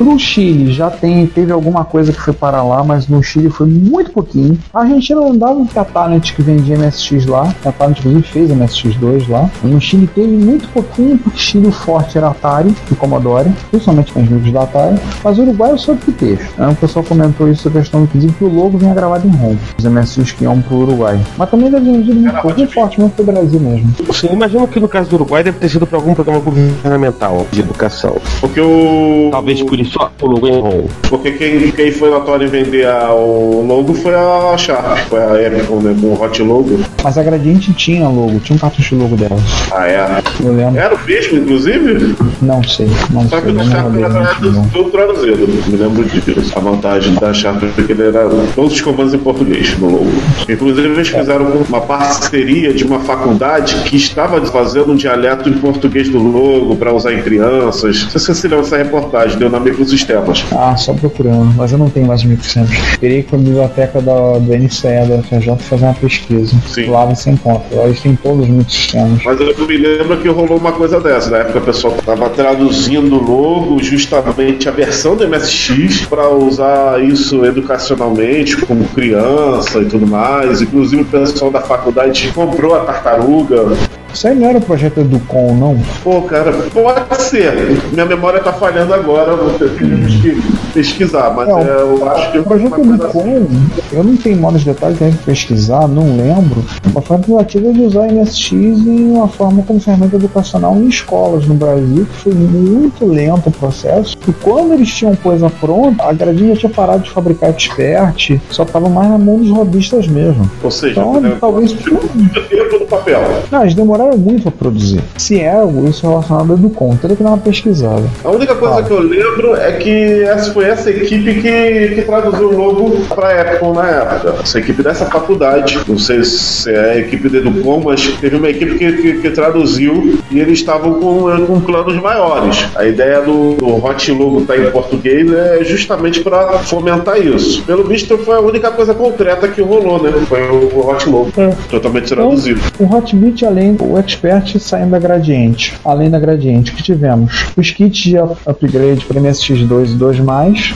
[0.00, 3.66] Pro Chile já tem, teve alguma coisa que foi para lá, mas no Chile foi
[3.66, 4.58] muito pouquinho.
[4.72, 7.54] A Argentina andava com a Talent que vendia MSX lá.
[7.62, 9.50] A Talent inclusive fez MSX2 lá.
[9.62, 14.10] No Chile teve muito pouquinho, porque o Chile o forte era Atari e Commodore, principalmente
[14.10, 14.98] com os livros da Atari.
[15.22, 16.48] Mas o Uruguai eu soube que teve.
[16.56, 19.54] Aí o pessoal comentou isso, a questão inclusive que o logo vinha gravado em ROM.
[19.78, 21.20] Os MSX que iam pro Uruguai.
[21.36, 23.94] Mas também deve vendido muito pouco, forte mesmo pro Brasil mesmo.
[24.14, 27.60] Sim, imagino que no caso do Uruguai deve ter sido para algum programa governamental de
[27.60, 28.16] educação.
[28.40, 29.28] Porque o.
[29.30, 29.89] Talvez por isso
[30.22, 30.84] o logo em ROM.
[31.08, 35.42] Porque quem, quem foi na Atari vender a- o logo foi a Sharp, foi a
[35.46, 35.96] Epicon, né?
[36.00, 36.78] Com o Hot Logo.
[37.02, 39.36] Mas a Gradiente tinha logo, tinha um cartucho logo dela.
[39.72, 40.22] Ah, é.
[40.44, 40.78] Eu lembro.
[40.78, 42.14] Era o mesmo, inclusive?
[42.42, 43.52] Não sei, não Só que sei.
[43.52, 45.48] o da não Sharp era todo traduzido.
[45.68, 46.52] Me lembro disso.
[46.56, 50.10] A vantagem da Sharp é que ele era todos os comandos em português no logo.
[50.48, 56.08] Inclusive, eles fizeram uma parceria de uma faculdade que estava fazendo um dialeto em português
[56.08, 58.02] do logo para usar em crianças.
[58.04, 60.44] Não sei se você se lembra dessa reportagem, deu na Microsistemas.
[60.52, 62.76] Ah, só procurando, mas eu não tenho mais microcentros.
[62.98, 66.54] Teria que ir a biblioteca da, do NCE, da FJ, fazer uma pesquisa.
[66.68, 66.90] Sim.
[66.90, 67.64] Lá você encontra.
[67.74, 69.22] Lá eles têm todos os microsistemas.
[69.24, 71.30] Mas eu me lembro que rolou uma coisa dessa.
[71.30, 77.02] Na época o pessoal estava traduzindo o logo, justamente a versão do MSX, para usar
[77.02, 80.60] isso educacionalmente, como criança e tudo mais.
[80.60, 83.76] Inclusive o pessoal da faculdade comprou a tartaruga.
[84.12, 85.78] Isso aí não era o projeto Educom, não?
[86.02, 87.52] Pô, cara, pode ser.
[87.92, 90.42] Minha memória tá falhando agora, vou ter que
[90.72, 93.18] pesquisar, mas Não, é, eu acho que O projeto coisa assim.
[93.20, 93.46] Educom,
[93.92, 96.64] eu não tenho modos detalhes, tenho que pesquisar, não lembro.
[96.90, 101.54] Uma forma tentativa de usar MSX em uma forma como ferramenta educacional em escolas no
[101.54, 104.16] Brasil, que foi muito lento o processo.
[104.28, 108.62] E quando eles tinham coisa pronta, a Gradinha já tinha parado de fabricar expert, só
[108.64, 110.50] estava mais na mão dos robistas mesmo.
[110.62, 113.20] Ou seja, Então, né, talvez- muito tempo no papel.
[113.50, 115.00] Não, eles demoraram muito a produzir.
[115.16, 118.02] Se é algo isso relacionado ao Educom, teria que dar uma pesquisada.
[118.24, 118.86] A única coisa Fala.
[118.86, 123.40] que eu lembro é que essa foi essa equipe que, que traduziu o logo pra
[123.40, 124.34] Apple na época.
[124.42, 128.48] Essa equipe dessa faculdade, não sei se é a equipe do Educom, mas teve uma
[128.48, 132.64] equipe que, que- que traduziu e eles estavam com, com planos maiores.
[132.74, 137.62] A ideia do, do Hot Logo estar em português é justamente para fomentar isso.
[137.64, 140.12] Pelo visto, foi a única coisa concreta que rolou, né?
[140.28, 141.30] Foi o, o Hot Logo,
[141.70, 142.60] totalmente traduzido.
[142.78, 145.74] O Hotbit, além o Expert saindo da Gradiente.
[145.84, 147.46] Além da Gradiente, o que tivemos?
[147.56, 150.18] Os kits de up- upgrade para MSX2 e 2,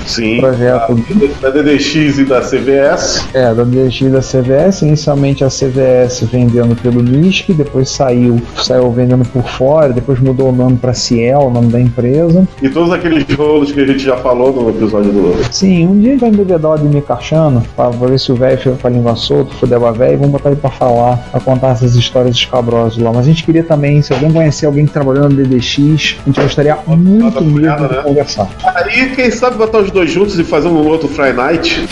[0.07, 0.95] Sim, projeto
[1.41, 3.27] da DDX e da CVS.
[3.35, 4.83] é, da DX e da CVS.
[4.83, 10.53] Inicialmente a CVS vendendo pelo NISC, depois saiu, saiu vendendo por fora, depois mudou o
[10.53, 12.47] nome para Ciel, o nome da empresa.
[12.63, 15.35] E todos aqueles rolos que a gente já falou no episódio do.
[15.53, 18.59] Sim, um dia a gente vai embebedar o Ademir Carchano, pra ver se o velho
[18.59, 21.41] fica com a língua solta, fuder a velho, e vamos botar ele pra falar, pra
[21.41, 23.13] contar essas histórias escabrosas lá.
[23.13, 26.41] Mas a gente queria também, se alguém conhecer alguém que trabalhou no DDX, a gente
[26.41, 28.03] gostaria muito mesmo olhada, de né?
[28.03, 28.49] conversar.
[28.75, 31.87] Aí, quem sabe botar os dois juntos e fazer um outro Friday Night?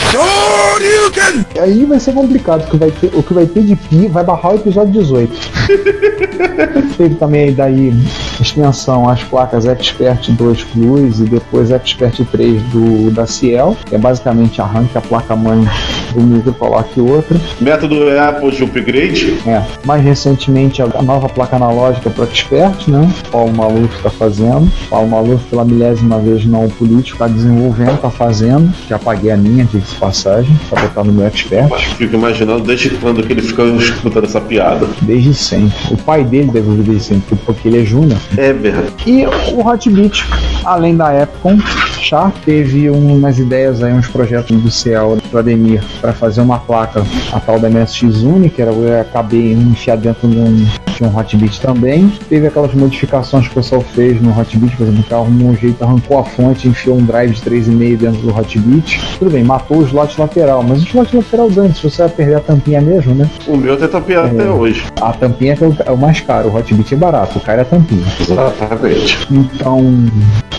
[1.61, 4.53] Aí vai ser complicado, porque vai ter, o que vai ter de pi vai barrar
[4.53, 5.33] o episódio 18.
[6.97, 7.93] Teve também daí
[8.41, 13.99] extensão às placas Expert 2 Plus e depois Expert 3 do, da Ciel, que é
[13.99, 15.67] basicamente arranca a placa-mãe
[16.15, 17.41] do micro e coloque outra.
[17.61, 19.39] Método Apple de upgrade?
[19.47, 19.63] É.
[19.85, 23.11] Mais recentemente a nova placa analógica para Expert, né?
[23.31, 24.71] Paulo Maluf está fazendo.
[24.89, 28.73] Paulo Maluf pela milésima vez não político, está desenvolvendo, está fazendo.
[28.89, 31.71] Já paguei a minha aqui de passagem para botar no meu Expert.
[31.97, 34.87] Fico imaginando desde quando que ele ficou escutando essa piada.
[35.03, 35.73] Desde sempre.
[35.91, 38.19] O pai dele deve ouvir desde sempre, porque ele é Júnior.
[38.37, 38.93] É verdade.
[39.07, 40.25] E o Hotbit,
[40.65, 41.59] além da Epcom,
[42.03, 47.05] já teve umas ideias aí, uns projetos do Ciel do Ademir para fazer uma placa,
[47.33, 50.67] a tal da MSX Uni, que era eu acabei enfiar dentro de um,
[50.97, 52.13] de um Hotbit também.
[52.29, 55.83] Teve aquelas modificações que o pessoal fez no Hotbit, por exemplo, que arrumou um jeito,
[55.83, 59.01] arrancou a fonte, enfiou um drive de 3,5 dentro do Hotbit.
[59.19, 62.37] Tudo bem, matou o slot lateral, mas o slot lateral dane, se você vai perder
[62.37, 63.29] a tampinha mesmo, né?
[63.47, 64.85] O meu tem tampinha até hoje.
[65.01, 67.63] A tampinha é o, é o mais caro, o Hotbit é barato, o cara é
[67.63, 68.07] a tampinha.
[68.21, 69.19] Exatamente.
[69.31, 69.81] Então,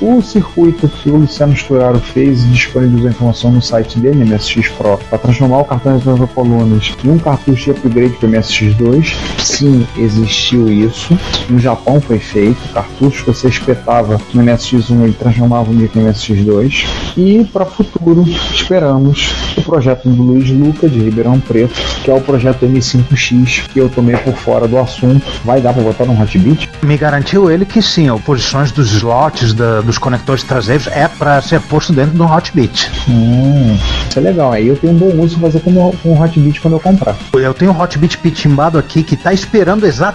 [0.01, 4.69] o circuito que o Luciano Sturaro fez e disponibilizou a informação no site dele, MSX
[4.69, 9.15] Pro, para transformar o cartão de 90 colunas em um cartucho de upgrade para MSX2.
[9.37, 9.87] Sim,
[10.23, 11.17] existiu isso.
[11.49, 12.57] No Japão foi feito.
[12.65, 16.85] O cartucho que você espetava no MSX1 ele transformava o micro em MSX2.
[17.17, 22.21] E para futuro, esperamos o projeto do Luiz Luca de Ribeirão Preto, que é o
[22.21, 25.25] projeto M5X, que eu tomei por fora do assunto.
[25.43, 26.69] Vai dar para botar no Hotbit?
[26.81, 31.41] Me garantiu ele que sim, as posições dos slots, da- dos conectores traseiros é para
[31.41, 32.89] ser posto dentro do Hotbit.
[33.09, 33.77] Hum,
[34.09, 34.51] isso é legal.
[34.51, 37.15] Aí eu tenho um bom uso fazer com o Hotbit quando eu comprar.
[37.33, 40.12] Eu tenho um Hotbit pitimbado aqui que tá esperando exatamente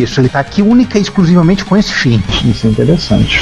[0.00, 0.20] isso.
[0.20, 2.22] Ele tá aqui única e exclusivamente com esse fim.
[2.44, 3.40] Isso é interessante.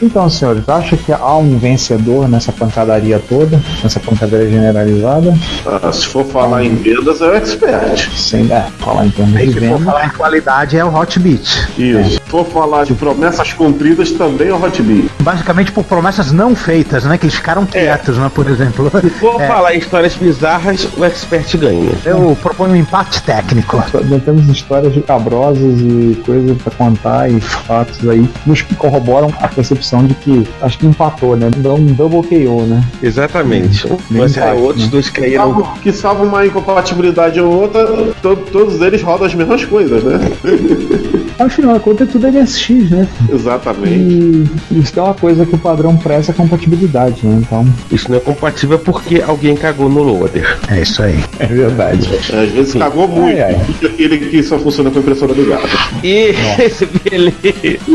[0.00, 5.34] Então, senhores, acha que há um vencedor nessa pancadaria toda, nessa pancadaria generalizada?
[5.66, 8.10] Ah, se for falar em vendas, é o expert.
[8.16, 11.68] Sem é, falar em termos de Se for falar em qualidade, é o Hotbit.
[11.78, 12.10] Isso.
[12.10, 15.10] Se for falar de promessas cumpridas, também é o Hotbit.
[15.20, 17.16] Basicamente por promessas não feitas, né?
[17.16, 18.30] Que eles ficaram quietos, né?
[18.34, 18.90] Por exemplo.
[19.20, 21.90] Vou É, falar em histórias bizarras, o expert ganha.
[22.04, 23.76] eu proponho um empate técnico.
[24.08, 29.32] Nós temos histórias de cabrosas e coisas pra contar e fatos aí, nos que corroboram
[29.40, 31.50] a percepção de que acho que empatou, né?
[31.56, 32.82] Dá um double KO, né?
[33.02, 33.86] Exatamente.
[33.86, 34.90] Bem Mas é, empate, outros né?
[34.90, 35.42] dois caíram.
[35.44, 37.86] Salvo- Que salva uma incompatibilidade ou outra,
[38.22, 40.18] to- todos eles rodam as mesmas coisas, né?
[41.38, 43.06] Afinal de contas, tudo é MSX, né?
[43.30, 44.48] Exatamente.
[44.70, 47.40] E isso é uma coisa que o padrão preza a compatibilidade, né?
[47.42, 50.56] Então, Isso não é compatível porque alguém cagou no loader.
[50.70, 51.22] É isso aí.
[51.38, 52.08] é verdade.
[52.16, 53.36] Às vezes cagou muito.
[53.36, 53.60] Ai, ai.
[53.84, 55.68] Aquele que só funciona com impressora ligada.
[56.02, 57.36] E esse beleza.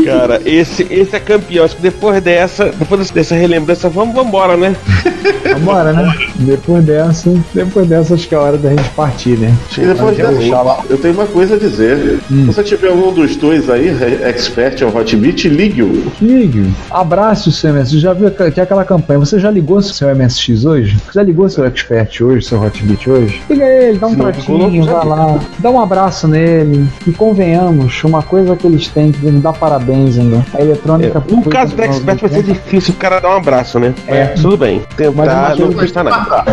[0.04, 1.64] Cara, esse, esse é campeão.
[1.64, 4.74] Acho que depois dessa, depois dessa relembrança, vamos embora, né?
[5.52, 6.14] Vambora, né?
[6.36, 9.52] Depois dessa, depois dessa, acho que é a hora da gente partir, né?
[9.76, 12.20] E depois Já dessa, eu tenho uma coisa a dizer.
[12.28, 16.10] Se você tiver um dos dois aí, re- expert ou Hotbit, ligue-o.
[16.20, 18.00] Ligue, abrace o seu MSX.
[18.00, 19.18] Já viu que é aquela campanha?
[19.20, 20.96] Você já ligou seu MSX hoje?
[21.04, 23.42] Você já ligou seu Expert hoje, seu Hotbit hoje?
[23.50, 26.86] Liga ele, dá um Se ligou, tratinho, vai lá, dá um abraço nele.
[27.06, 30.44] E convenhamos, uma coisa que eles têm que dar parabéns ainda.
[30.54, 31.22] A eletrônica.
[31.28, 33.94] No caso do expert vai ser difícil o cara dar um abraço, né?
[34.06, 34.26] É.
[34.26, 34.82] Tudo bem.
[35.14, 36.44] Mas Tentar não custa nada.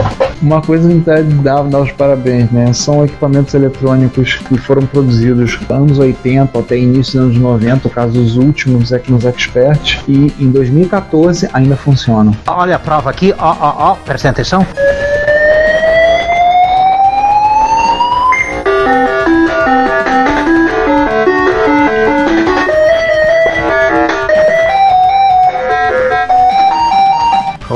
[0.41, 2.71] Uma coisa que a gente deve dar, dar os parabéns, né?
[2.73, 8.13] São equipamentos eletrônicos que foram produzidos anos 80 até início dos anos 90, no caso
[8.13, 12.35] dos últimos é que nos Expert, e em 2014 ainda funcionam.
[12.47, 14.65] Olha a prova aqui, ó, ó, ó, presta atenção.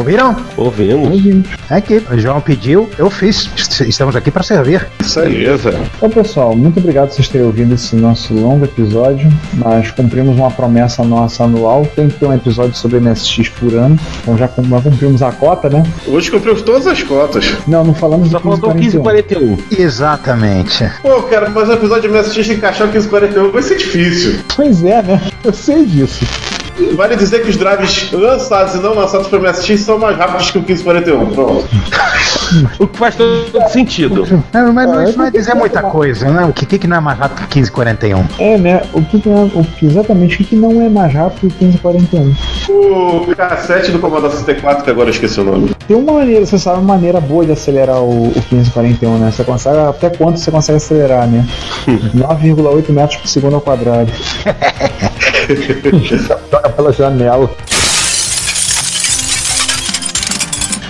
[0.04, 0.36] Ouviram?
[0.58, 1.08] Ouvimos.
[1.12, 1.48] Ouvimos.
[1.70, 2.04] É aqui.
[2.12, 3.50] O João pediu, eu fiz.
[3.88, 4.86] Estamos aqui para servir.
[5.00, 5.30] Isso aí.
[5.34, 5.74] Beleza.
[5.96, 9.32] Então, pessoal, muito obrigado por vocês terem ouvido esse nosso longo episódio.
[9.54, 11.86] Nós cumprimos uma promessa nossa anual.
[11.96, 13.98] Tem que ter um episódio sobre MSX por ano.
[14.22, 15.84] Então já cumprimos a cota, né?
[16.06, 17.54] Hoje cumprimos todas as cotas.
[17.66, 19.40] Não, não falamos Só do faltou 1541.
[19.40, 19.82] 1541.
[19.86, 20.92] Exatamente.
[21.02, 24.40] Pô, cara, mas o episódio de MSX encaixar o 1541 vai ser difícil.
[24.54, 25.22] Pois é, né?
[25.46, 26.26] Eu sei disso.
[26.96, 30.58] Vale dizer que os drives lançados e não lançados para MSX são mais rápidos que
[30.58, 31.34] o 1541.
[31.34, 31.68] Pronto.
[32.80, 34.44] O que faz todo sentido.
[34.52, 36.46] Não, mas não, isso não é dizer muita coisa, né?
[36.46, 38.26] O que, que, não é mais rápido que 1541?
[38.40, 38.82] É, né?
[38.94, 41.68] O que, que é, o, exatamente o que, que não é mais rápido que o
[41.68, 42.36] 1541?
[42.70, 45.72] O cassete do Commodore 64, que agora eu esqueci o nome.
[45.88, 49.32] Tem uma maneira, você sabe uma maneira boa de acelerar o, o 1541, né?
[49.32, 51.46] Você consegue até quanto você consegue acelerar, né?
[51.88, 54.12] 9,8 metros por segundo ao quadrado.
[56.50, 57.50] Joga pela janela.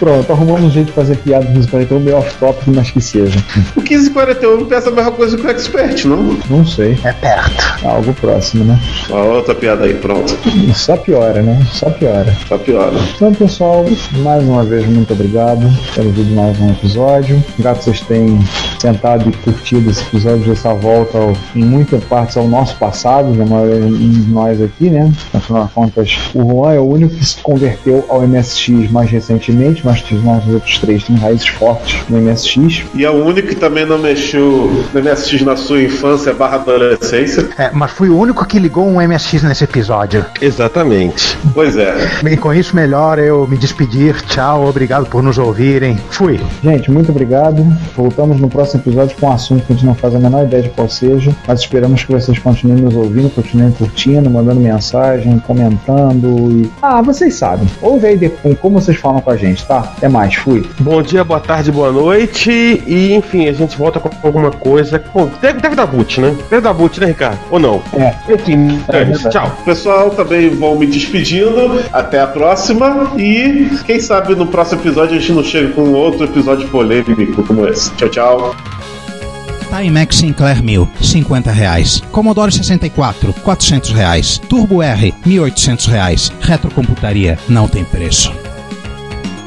[0.04, 3.40] Pronto, arrumamos um jeito de fazer piada do 1541 meio off-topic, mas que seja.
[3.74, 6.38] O 1541 pensa a mesma coisa que o Expert, não?
[6.50, 6.98] Não sei.
[7.06, 7.86] É perto.
[7.86, 8.78] Algo próximo, né?
[9.10, 10.38] Ó, outra piada aí, pronto.
[10.74, 11.66] Só piora, né?
[11.72, 12.36] Só piora.
[12.50, 12.94] Só piora.
[13.16, 13.86] Então, pessoal,
[14.24, 15.62] mais uma vez, muito obrigado
[15.96, 17.42] pelo vídeo mais um episódio.
[17.58, 18.40] Grato que vocês tenham
[18.82, 23.46] sentado e curtido esse episódio, essa volta ao- em muitas partes ao nosso passado, da
[23.46, 25.10] maioria de nós aqui, né?
[25.34, 29.82] Afinal de contas, o Juan é o único que se converteu ao MSX mais recentemente,
[29.86, 29.93] mas
[30.24, 32.84] nós outros três têm raízes fortes no MSX.
[32.94, 37.50] E é o único que também não mexeu no MSX na sua infância barra adolescência.
[37.58, 40.26] É, mas fui o único que ligou um MSX nesse episódio.
[40.42, 41.38] Exatamente.
[41.54, 41.94] Pois é.
[42.22, 44.22] Bem, com isso, melhor eu me despedir.
[44.24, 45.98] Tchau, obrigado por nos ouvirem.
[46.10, 46.40] Fui.
[46.64, 47.66] Gente, muito obrigado.
[47.96, 50.64] Voltamos no próximo episódio com um assunto que a gente não faz a menor ideia
[50.64, 56.52] de qual seja, mas esperamos que vocês continuem nos ouvindo, continuem curtindo, mandando mensagem, comentando
[56.52, 56.72] e.
[56.82, 57.68] Ah, vocês sabem.
[57.82, 59.73] Ouve aí depois como vocês falam com a gente, tá?
[59.80, 60.68] Até mais, fui.
[60.80, 62.52] Bom dia, boa tarde, boa noite.
[62.86, 65.04] E enfim, a gente volta com alguma coisa.
[65.14, 66.36] Bom, deve, deve dar boot, né?
[66.50, 67.40] Deve dar boot, né, Ricardo?
[67.50, 67.82] Ou não?
[67.94, 68.14] É.
[68.32, 69.30] Enfim, é isso.
[69.30, 69.52] Tchau.
[69.66, 71.84] Pessoal, também vou me despedindo.
[71.92, 73.12] Até a próxima.
[73.18, 77.68] E quem sabe no próximo episódio a gente não chega com outro episódio polêmico como
[77.68, 77.92] esse.
[77.92, 78.56] Tchau, tchau.
[79.74, 82.02] Timex Sinclair 1000, 50 reais.
[82.12, 84.38] Commodore 64, 400 reais.
[84.48, 86.32] Turbo R, 1.800 reais.
[86.42, 88.32] Retrocomputaria, não tem preço.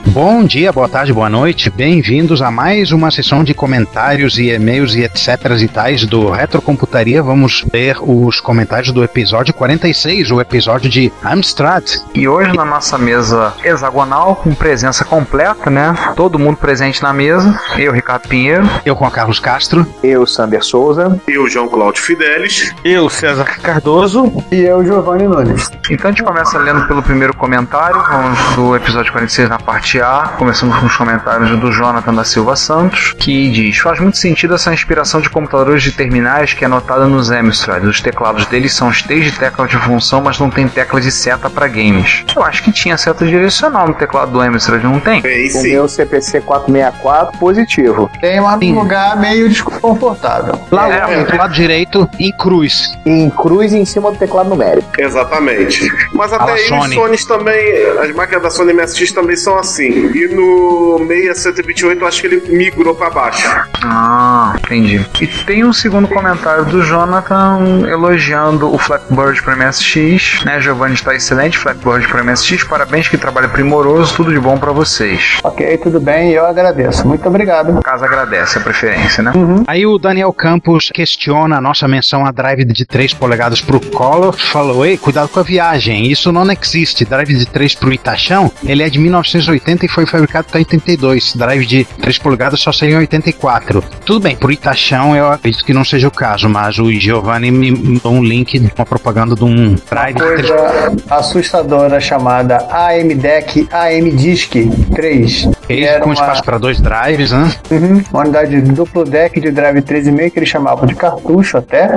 [0.09, 1.69] Bom dia, boa tarde, boa noite.
[1.69, 5.29] Bem-vindos a mais uma sessão de comentários e e-mails e etc
[5.61, 7.23] e tais do Retrocomputaria.
[7.23, 11.85] Vamos ler os comentários do episódio 46, o episódio de Amstrad.
[12.15, 15.95] E hoje na nossa mesa hexagonal, com presença completa, né?
[16.15, 17.59] Todo mundo presente na mesa.
[17.77, 18.69] Eu, Ricardo Pinheiro.
[18.87, 19.87] Eu, Juan Carlos Castro.
[20.03, 21.21] Eu, Sander Souza.
[21.29, 22.73] Eu, João Cláudio Fidelis.
[22.85, 24.33] Eu, César Cardoso.
[24.51, 25.71] E eu, Giovanni Nunes.
[25.91, 30.35] Então a gente começa lendo pelo primeiro comentário, vamos do episódio 46 na parte A.
[30.37, 34.73] Começamos com os comentários do Jonathan da Silva Santos, que diz: Faz muito sentido essa
[34.73, 37.85] inspiração de computadores de terminais que é notada nos Amstrad.
[37.85, 41.49] Os teclados deles são cheios de teclas de função, mas não tem tecla de seta
[41.49, 42.25] para games.
[42.35, 45.21] Eu acho que tinha seta direcional no teclado do Amstrad, não tem?
[45.55, 48.11] O meu CPC 464 positivo.
[48.21, 50.59] Tem lá num lugar meio desconfortável.
[50.71, 52.93] Lá é, do lado direito, em cruz.
[53.05, 54.89] Em cruz em cima do teclado numérico.
[54.99, 55.91] Exatamente.
[56.13, 56.89] Mas até aí Sony.
[56.89, 57.59] os Sonys também,
[58.03, 59.86] as máquinas da Sony MSX também são assim.
[59.89, 63.49] E no 6128 eu acho que ele migrou pra baixo.
[63.83, 65.05] Ah, entendi.
[65.21, 70.61] E tem um segundo comentário do Jonathan elogiando o Flatbird para MSX, né?
[70.61, 75.39] Giovanni está excelente, Flatbird para MSX, parabéns que trabalho primoroso, tudo de bom para vocês.
[75.45, 77.07] Ok, tudo bem, eu agradeço.
[77.07, 77.83] Muito obrigado.
[77.83, 79.33] Caso agradece a preferência, né?
[79.67, 84.33] Aí o Daniel Campos questiona a nossa menção a drive de 3 polegadas pro Collor.
[84.37, 87.05] Falou, ei, cuidado com a viagem, isso não existe.
[87.05, 91.35] Drive de 3 pro Itachão, ele é de 1980 e foi fabricado até 82.
[91.37, 93.83] Drive de 3 polegadas só saiu em 84.
[94.05, 97.71] Tudo bem, pro Itachão eu acredito que não seja o caso, mas o Giovanni me
[97.71, 104.55] mandou um link, uma propaganda de um drive de 3 Coisa assustadora chamada AM Disk
[104.95, 105.56] 3.
[105.69, 107.53] Ele com espaço para dois drives, né?
[107.71, 111.91] Uhum, uma unidade de duplo deck de drive 3,5 que eles chamavam de cartucho até.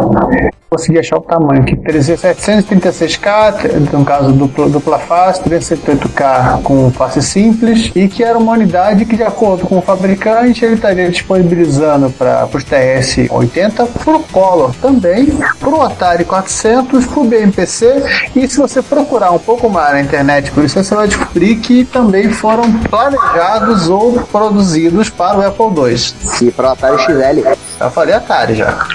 [0.69, 7.91] Consegui achar o tamanho aqui: 736K, no caso duplo, dupla face, 378K com face simples,
[7.95, 12.47] e que era uma unidade que, de acordo com o fabricante, ele estaria disponibilizando para
[12.53, 15.25] os TS-80, para o Color também,
[15.59, 18.03] para o Atari 400, para o BMPC,
[18.35, 21.83] e se você procurar um pouco mais na internet por isso, você vai descobrir que
[21.83, 23.58] também foram planejados
[23.89, 26.47] ou produzidos para o Apple II.
[26.47, 27.49] E para o Atari XL.
[27.79, 28.87] Eu falei Atari já.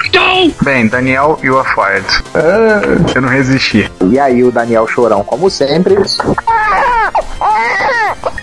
[0.62, 2.06] Bem, Daniel, you are fired.
[3.14, 3.90] Eu não resisti.
[4.10, 5.96] E aí o Daniel Chorão, como sempre.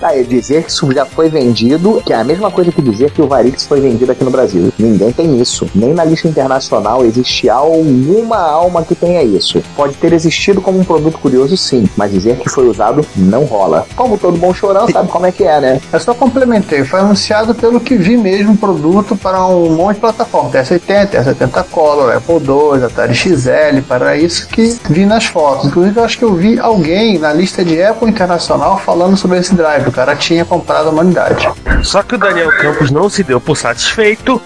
[0.01, 3.21] É dizer que isso já foi vendido, que é a mesma coisa que dizer que
[3.21, 4.73] o Varix foi vendido aqui no Brasil.
[4.77, 5.69] Ninguém tem isso.
[5.75, 9.61] Nem na lista internacional existe alguma alma que tenha isso.
[9.75, 13.85] Pode ter existido como um produto curioso, sim, mas dizer que foi usado não rola.
[13.95, 15.81] Como todo bom chorão sabe como é que é, né?
[15.93, 20.53] Eu só complementei, foi anunciado pelo que vi mesmo produto para um monte de plataformas,
[20.53, 25.67] S80, S70 Color, Apple II, Atari XL, para isso que vi nas fotos.
[25.67, 29.53] Inclusive, eu acho que eu vi alguém na lista de Apple Internacional falando sobre esse
[29.61, 29.87] drive.
[29.87, 31.47] O cara tinha comprado a humanidade.
[31.83, 34.41] Só que o Daniel Campos não se deu por satisfeito.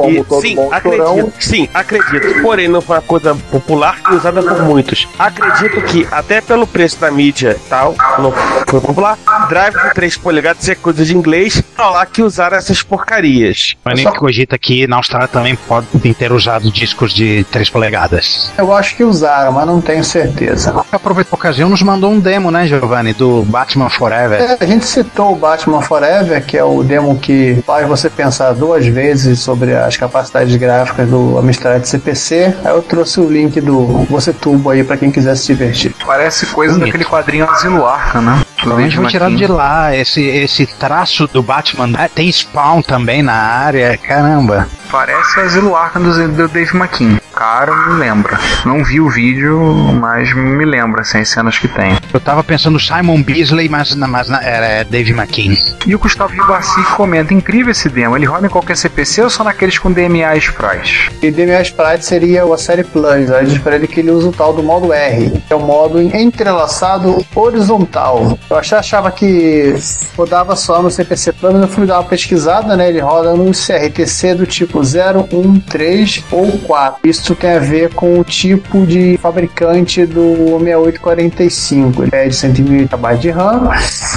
[0.00, 1.32] Como E, todo sim, bom acredito, chorão.
[1.38, 2.42] sim, acredito.
[2.42, 5.08] Porém, não foi uma coisa popular e usada por muitos.
[5.18, 8.32] Acredito que, até pelo preço da mídia e tal, não
[8.66, 9.18] foi popular.
[9.48, 11.62] Drive de 3 polegadas é coisa de inglês.
[11.74, 13.76] Pra lá que usaram essas porcarias.
[13.84, 18.50] Mas nem cogita que na Austrália também podem ter usado discos de 3 polegadas.
[18.56, 20.74] Eu acho que usaram, mas não tenho certeza.
[20.90, 24.40] Aproveitou a ocasião, nos mandou um demo, né, Giovanni, do Batman Forever.
[24.40, 28.52] É, a gente citou o Batman Forever, que é o demo que faz você pensar
[28.52, 32.54] duas vezes sobre as capacidades gráficas do Amstrad CPC.
[32.64, 35.94] Aí eu trouxe o link do Você Turbo aí pra quem quiser se divertir.
[36.04, 38.42] Parece coisa daquele quadrinho Asilo Arca, né?
[38.56, 39.94] Provavelmente foi tirado de lá.
[39.94, 43.96] Esse, esse traço do Batman ah, tem spawn também na área.
[43.96, 44.68] Caramba.
[44.90, 47.18] Parece Asilo Arca do, do Dave McKean.
[47.36, 48.38] Cara, me lembra.
[48.64, 49.60] Não vi o vídeo,
[50.00, 51.94] mas me lembra, assim, as cenas que tem.
[52.10, 55.54] Eu tava pensando no Simon Beasley, mas, mas era Dave McKean.
[55.86, 59.44] E o Gustavo Ribarci comenta, incrível esse demo, ele roda em qualquer CPC ou só
[59.44, 61.10] naqueles com DMA Sprites?
[61.22, 63.30] E DMA Sprite seria o série Plus.
[63.30, 65.60] Aí diz pra ele que ele usa o tal do modo R, que é o
[65.60, 68.38] modo entrelaçado horizontal.
[68.48, 69.74] Eu achava, achava que
[70.16, 72.88] rodava só no CPC mas eu fui dar uma pesquisada, né?
[72.88, 77.00] Ele roda no CRTC do tipo 0, 1, 3 ou 4.
[77.04, 82.02] Isso tem a ver com o tipo de fabricante do 6845.
[82.04, 83.70] Ele é de 120 KB de RAM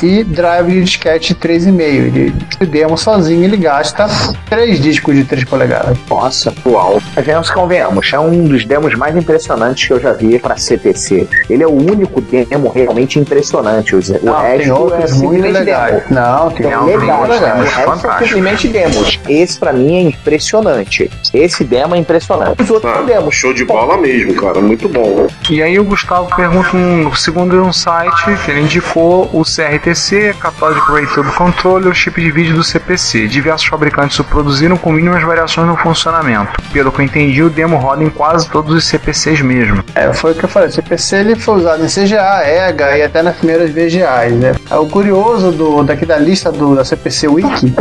[0.03, 1.79] e drive de disquete 3,5.
[1.81, 4.07] Ele se demo sozinho, ele gasta
[4.49, 5.97] 3 discos de 3 polegadas.
[6.09, 7.01] Nossa, uau.
[7.15, 10.57] Mas venhamos que convenhamos, é um dos demos mais impressionantes que eu já vi pra
[10.57, 11.27] CPC.
[11.49, 13.95] Ele é o único demo realmente impressionante.
[13.95, 15.93] O, Não, resto tem outros é muito simplesmente legais.
[15.93, 16.03] demo.
[16.21, 17.59] Não, tem Então, legal, legais.
[17.63, 18.23] Resto é Fantástico.
[18.23, 19.19] simplesmente demos.
[19.27, 21.09] Esse pra mim é impressionante.
[21.33, 22.61] Esse demo é impressionante.
[22.61, 23.35] Os outros podemos.
[23.35, 24.59] Show de bola mesmo, cara.
[24.59, 25.27] Muito bom.
[25.49, 30.91] E aí o Gustavo pergunta, um, segundo um site, que ele indicou o CRTC, Cathodic
[30.91, 33.27] Ray do controle o chip de vídeo do CPC.
[33.27, 36.51] Diversos fabricantes o produziram com mínimas variações no funcionamento.
[36.71, 39.83] Pelo que eu entendi, o demo roda em quase todos os CPCs mesmo.
[39.95, 40.69] É, foi o que eu falei.
[40.69, 44.55] O CPC ele foi usado em CGA, EGA e até nas primeiras VGAs, né?
[44.69, 47.73] É, o curioso do, daqui da lista do, da CPC Wiki,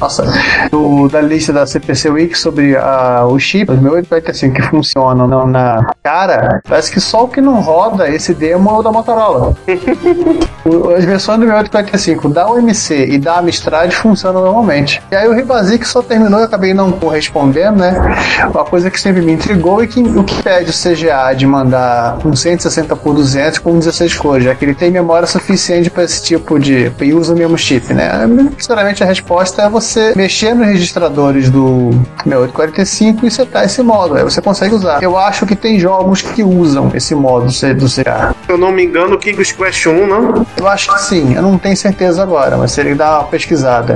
[0.00, 0.24] nossa,
[0.70, 4.62] do, da lista da CPC Wiki sobre a, o chip, o meu 845 assim, que
[4.62, 8.82] funcionam não, na cara, parece que só o que não roda esse demo é o
[8.82, 9.54] da Motorola.
[10.96, 15.02] as versões do 845 da UMC e da Amstrad funcionam normalmente.
[15.10, 18.16] E aí o Ribasi só terminou, e acabei não correspondendo, né?
[18.50, 22.18] Uma coisa que sempre me intrigou e que o que pede o CGA de mandar
[22.24, 26.22] um 160 por 200 com 16 cores, já que ele tem memória suficiente para esse
[26.22, 26.92] tipo de.
[27.00, 28.10] e usa o mesmo chip, né?
[28.58, 31.90] Sinceramente, a resposta é você mexer nos registradores do
[32.24, 34.16] 6845 e setar esse modo.
[34.16, 35.02] Aí você consegue usar.
[35.02, 38.34] Eu acho que tem jogos que usam esse modo do CGA.
[38.44, 40.46] Se eu não me engano, o King's Quest 1, não?
[40.56, 43.94] Eu acho que sim, eu não tenho certeza agora, mas seria dar uma pesquisada.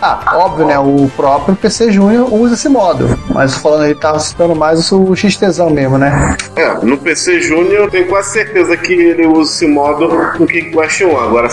[0.00, 0.78] Ah, óbvio, né?
[0.78, 3.18] O próprio PC Júnior usa esse modo.
[3.28, 6.36] Mas falando ele tava citando mais o XTzão mesmo, né?
[6.56, 10.08] É, no PC Júnior eu tenho quase certeza que ele usa esse modo
[10.38, 11.18] no King Quest 1.
[11.18, 11.48] Agora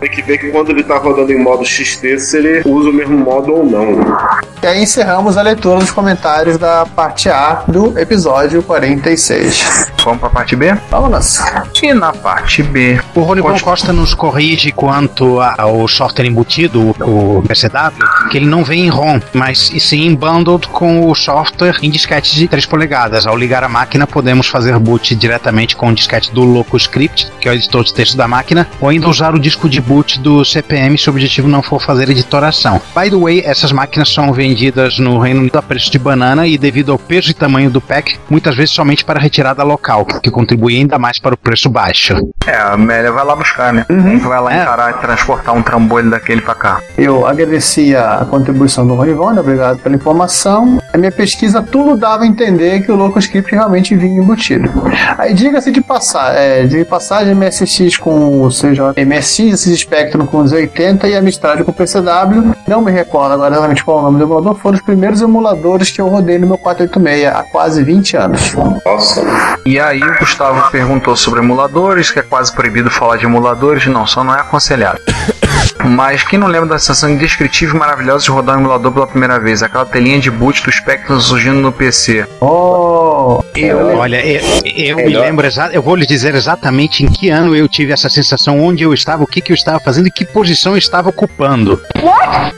[0.00, 2.92] tem que ver que quando ele tá rodando em modo XT, se ele usa o
[2.92, 4.16] mesmo modo ou não.
[4.62, 9.90] E aí encerramos a leitura dos comentários da parte A do episódio 46.
[10.04, 10.74] Vamos pra parte B?
[10.90, 11.40] Vamos!
[11.82, 18.28] E na parte B, O Ronivon Costa nos corrige quanto ao software embutido, o, PCW,
[18.30, 22.34] que ele não vem em ROM, mas e sim bundled com o software em disquete
[22.36, 23.26] de 3 polegadas.
[23.26, 27.52] Ao ligar a máquina, podemos fazer boot diretamente com o disquete do LocoScript, que é
[27.52, 30.96] o editor de texto da máquina, ou ainda usar o disco de boot do CPM
[30.98, 32.80] se o objetivo não for fazer editoração.
[32.94, 36.56] By the way, essas máquinas são vendidas no Reino Unido a preço de banana e
[36.56, 40.76] devido ao peso e tamanho do pack, muitas vezes somente para retirada local, que contribui
[40.76, 42.14] ainda mais para o preço baixo.
[42.46, 43.86] é, a Amélia vai lá buscar, né?
[43.86, 46.80] Que vai lá encarar e transportar um trambolho daquele pra cá?
[46.98, 49.40] Eu agradeci a contribuição do Ronivon, né?
[49.40, 50.78] obrigado pela informação.
[50.92, 54.70] A minha pesquisa tudo dava a entender que o LocoScript realmente vinha embutido.
[55.16, 60.38] Aí diga-se de passar, é, de passagem MSX com o CJ, MSX, esse Spectrum com
[60.38, 62.54] os 80 e a Amstrad com o PCW.
[62.66, 65.90] Não me recordo agora exatamente qual é o nome do emulador, foram os primeiros emuladores
[65.90, 68.54] que eu rodei no meu 486 há quase 20 anos.
[68.84, 69.22] Nossa.
[69.64, 73.86] E aí o Gustavo perguntou sobre emuladores, que é quase proibido falar de emuladores.
[73.86, 75.00] Não, só não é aconselhado.
[75.86, 79.38] Mas quem não lembra da sensação indescritível e maravilhosa de rodar um emulador pela primeira
[79.38, 79.62] vez?
[79.62, 82.26] Aquela telinha de boot do Spectrum surgindo no PC.
[82.40, 83.42] Oh!
[83.54, 87.54] Eu, olha, eu, eu me lembro exatamente, eu vou lhe dizer exatamente em que ano
[87.54, 90.24] eu tive essa sensação, onde eu estava, o que, que eu estava fazendo e que
[90.24, 91.80] posição eu estava ocupando.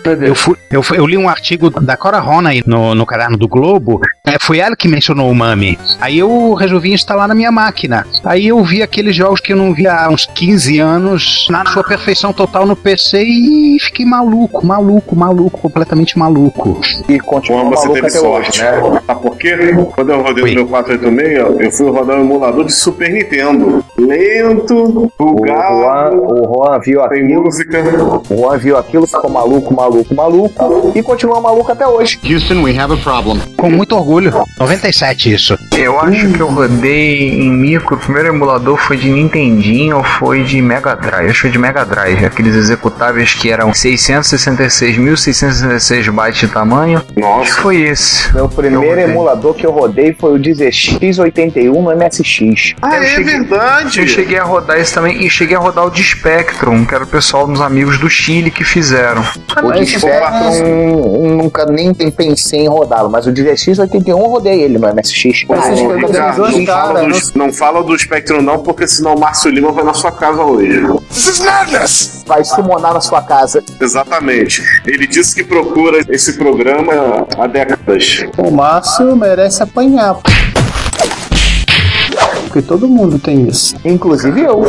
[0.04, 3.48] Eu, fui, eu, fui- eu li um artigo da Cora Ronay no, no caderno do
[3.48, 5.78] Globo, é, foi ela que mencionou o Mami.
[6.00, 8.06] Aí eu resolvi instalar na minha máquina.
[8.24, 11.84] Aí eu vi aqueles jogos que eu não via há uns 15 anos na sua
[11.84, 16.80] perfeição total no PC e fiquei maluco, maluco, maluco, completamente maluco.
[17.08, 18.62] E continua Como você maluco teve até sorte.
[18.62, 19.02] hoje, né?
[19.06, 19.56] Sabe por quê?
[19.94, 23.84] Quando eu rodei no meu 486, eu fui rodar um emulador de Super Nintendo.
[23.98, 27.82] Lento, O Juan, bugado, o Juan viu tem aquilo, música.
[28.30, 32.18] o Juan viu aquilo, ficou maluco, maluco, maluco e continua maluco até hoje.
[32.24, 33.40] Houston, we have a problem.
[33.56, 34.32] Com muito orgulho.
[34.58, 35.58] 97 isso.
[35.76, 37.94] Eu acho que eu rodei em micro.
[37.96, 41.26] O primeiro emulador foi de Nintendinho ou foi de Mega Drive?
[41.26, 42.24] Acho que foi de Mega Drive.
[42.24, 46.98] Aqueles executáveis que eram 666, 1666 bytes de tamanho.
[46.98, 48.32] Acho que Nossa, foi esse.
[48.34, 52.74] Meu primeiro emulador que eu rodei foi o 16X81 no MSX.
[52.80, 54.00] ah, Eu é cheguei- verdade.
[54.00, 57.04] Eu cheguei a rodar esse também e cheguei a rodar o de Spectrum, que era
[57.04, 59.22] o pessoal dos amigos do Chile que fizeram.
[59.62, 64.86] O de Spectrum nunca nem pensei em rodá-lo, mas o 1681 eu rodei ele no
[64.92, 65.44] MSX.
[65.48, 69.14] Mas Ah, é, Ricardo, dois não, fala do, não fala do Spectrum não, porque senão
[69.14, 70.86] o Márcio Lima vai na sua casa hoje.
[71.08, 72.24] This is madness!
[72.26, 73.62] Vai summonar na sua casa.
[73.80, 74.62] Exatamente.
[74.86, 78.24] Ele disse que procura esse programa há décadas.
[78.36, 80.16] O Márcio merece apanhar.
[82.44, 83.76] Porque todo mundo tem isso.
[83.84, 84.64] Inclusive eu.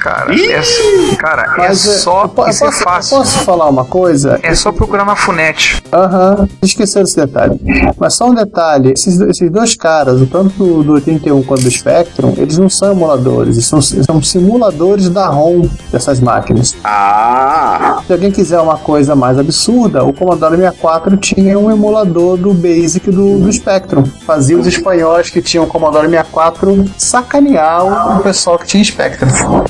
[0.00, 2.22] Cara, é, cara, é Mas, só.
[2.22, 3.16] eu eu é posso, fácil.
[3.16, 4.40] eu posso falar uma coisa?
[4.42, 5.82] É só procurar na Funet.
[5.92, 7.60] Aham, esqueci desse detalhe.
[7.98, 11.70] Mas só um detalhe: esses, esses dois caras, o tanto do, do 81 quanto do
[11.70, 16.74] Spectrum, eles não são emuladores, eles são, são simuladores da ROM dessas máquinas.
[16.82, 18.02] Ah!
[18.06, 23.10] Se alguém quiser uma coisa mais absurda, o Commodore 64 tinha um emulador do Basic
[23.10, 24.04] do, do Spectrum.
[24.26, 29.28] Fazia os espanhóis que tinham Commodore 64 sacanear o, o pessoal que tinha Spectrum.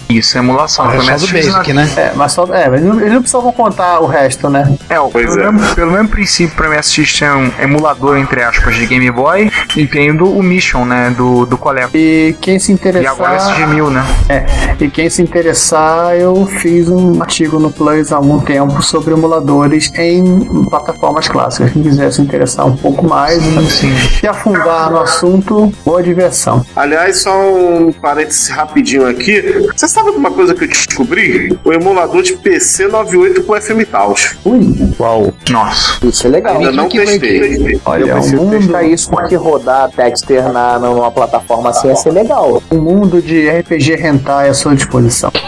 [0.09, 0.91] Isso, é emulação.
[0.91, 1.91] É só do na- Basic, né?
[1.97, 2.45] É, mas só.
[2.55, 4.77] É, mas eles não- eles não precisavam contar o resto, né?
[4.89, 5.53] É, o- Pois pelo, é.
[5.53, 9.87] Mesmo, pelo mesmo princípio, pra MSX tinha um emulador, entre aspas, de Game Boy e
[9.87, 11.91] tem do, o Mission, né, do, do Coleco.
[11.97, 13.13] E quem se E interessar.
[13.13, 14.05] agora esse de mil, né?
[14.29, 14.45] É,
[14.81, 19.91] e quem se interessar, eu fiz um artigo no Plus há algum tempo sobre emuladores
[19.97, 21.73] em plataformas clássicas.
[21.73, 26.65] Quem quiser se interessar um pouco mais e, e afundar no assunto, boa diversão.
[26.77, 29.43] Aliás, só um parêntese rapidinho aqui.
[29.77, 31.59] Você sabe uma coisa que eu descobri?
[31.65, 34.37] O emulador de PC 98 com FM Taos.
[34.45, 35.33] Ui, Uau.
[35.51, 36.05] Nossa.
[36.07, 36.57] Isso é legal.
[36.57, 37.81] Ainda não que testei.
[37.85, 42.11] olha, Eu preciso mundo, testar isso porque rodar Dexter na, numa plataforma assim ia ser
[42.11, 42.63] legal.
[42.71, 45.31] um mundo de RPG hentai à sua disposição.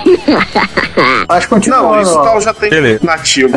[1.29, 3.01] Mas continuando, Não, isso tal já tem Beleza.
[3.03, 3.55] nativo.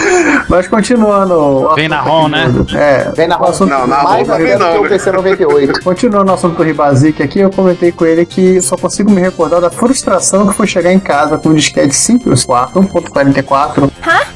[0.48, 1.72] mas continuando.
[1.74, 2.52] Vem na ROM, né?
[2.74, 5.80] É, Vem na o assunto- Não, na mais ROM do que não, o PC 98.
[5.82, 9.60] Continuando o assunto do Ribazic aqui, eu comentei com ele que só consigo me recordar
[9.62, 13.90] da frustração que foi chegar em casa com um disquete simples 4, 1.44,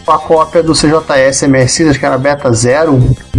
[0.05, 1.43] com a cópia do CJS
[1.89, 2.98] acho que era Beta Zero,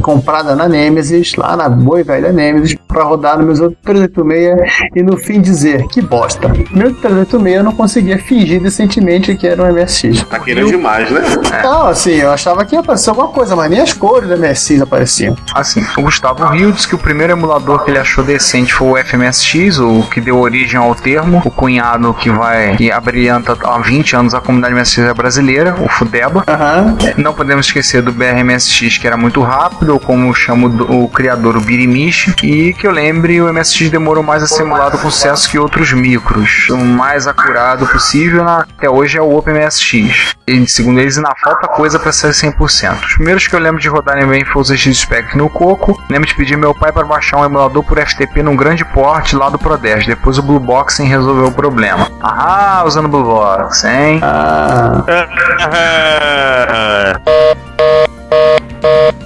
[0.10, 4.90] comprada na Nemesis, lá na boa e velha Nemesis, pra rodar no meus outros 386
[4.96, 6.48] e no fim dizer, que bosta.
[6.72, 10.24] Meu 386 eu não conseguia fingir decentemente que era um MSX.
[10.24, 11.22] Tá querendo demais, né?
[11.64, 14.82] Não, assim, eu achava que ia aparecer alguma coisa, mas nem as cores do MSX
[14.82, 15.38] apareciam.
[15.54, 19.06] Assim, o Gustavo Rio disse que o primeiro emulador que ele achou decente foi o
[19.06, 24.16] FMSX, o que deu origem ao termo, o cunhado que vai que abrilhanta há 20
[24.16, 26.44] anos a comunidade MSX brasileira, o Fudeba.
[26.48, 26.98] Aham.
[27.16, 31.58] Não podemos esquecer do BRMSX, que era muito rápido, ou como chama o, o criador,
[31.58, 35.50] o Birimichi, e que eu lembre, o MSX demorou mais a ser emulado com sucesso
[35.50, 36.68] que outros micros.
[36.70, 40.36] O mais acurado possível na- até hoje é o OpenMSX.
[40.48, 43.06] E, segundo eles, ainda falta coisa para ser 100%.
[43.06, 46.02] Os primeiros que eu lembro de rodarem bem foi o ZX Spectrum no Coco.
[46.10, 49.50] Lembro de pedir meu pai para baixar um emulador por FTP num grande porte lá
[49.50, 50.08] do Pro 10.
[50.08, 52.10] Depois o Blue Boxing resolveu o problema.
[52.22, 54.20] Ah, usando o Blue Box, hein?
[54.24, 55.04] Ah.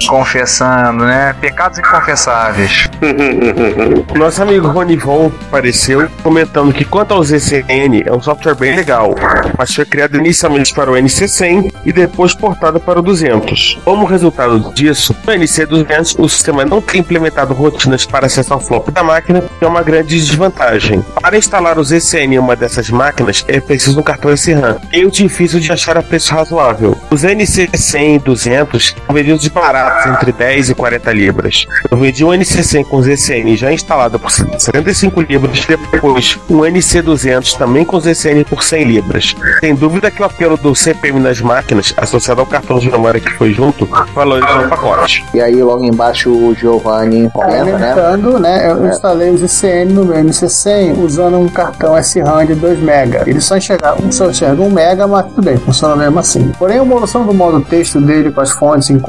[0.07, 1.33] Confessando, né?
[1.39, 2.89] Pecados inconfessáveis.
[4.15, 9.15] Nosso amigo Ronivon apareceu comentando que quanto ao ZCN, é um software bem legal,
[9.57, 13.79] mas foi criado inicialmente para o NC100 e depois portado para o 200.
[13.83, 18.89] Como resultado disso, no NC200 o sistema não tem implementado rotinas para acessar o flop
[18.89, 21.03] da máquina, que é uma grande desvantagem.
[21.21, 25.59] Para instalar o ZCN em uma dessas máquinas, é preciso um cartão SRAM, e difícil
[25.59, 26.97] de achar a preço razoável.
[27.09, 29.41] Os NC100 e 200 são vendidos
[29.73, 31.65] baratos, entre 10 e 40 libras.
[31.89, 37.83] Eu vendi um NC100 com ZCN já instalado por 75 libras, depois um NC200 também
[37.83, 39.35] com ZCN por 100 libras.
[39.59, 43.31] Sem dúvida que o apelo do CPM nas máquinas, associado ao cartão de memória que
[43.31, 45.25] foi junto, valorizou o pacote.
[45.33, 47.87] E aí logo embaixo o Giovanni comenta, né?
[47.87, 48.69] Lembrando, né?
[48.69, 53.23] Eu instalei o ZCN no meu NC100 usando um cartão SRAM de 2 MB.
[53.25, 56.51] Ele só enxerga, só enxerga 1 MB, mas tudo bem, funciona mesmo assim.
[56.59, 58.99] Porém, a evolução do modo texto dele com as fontes em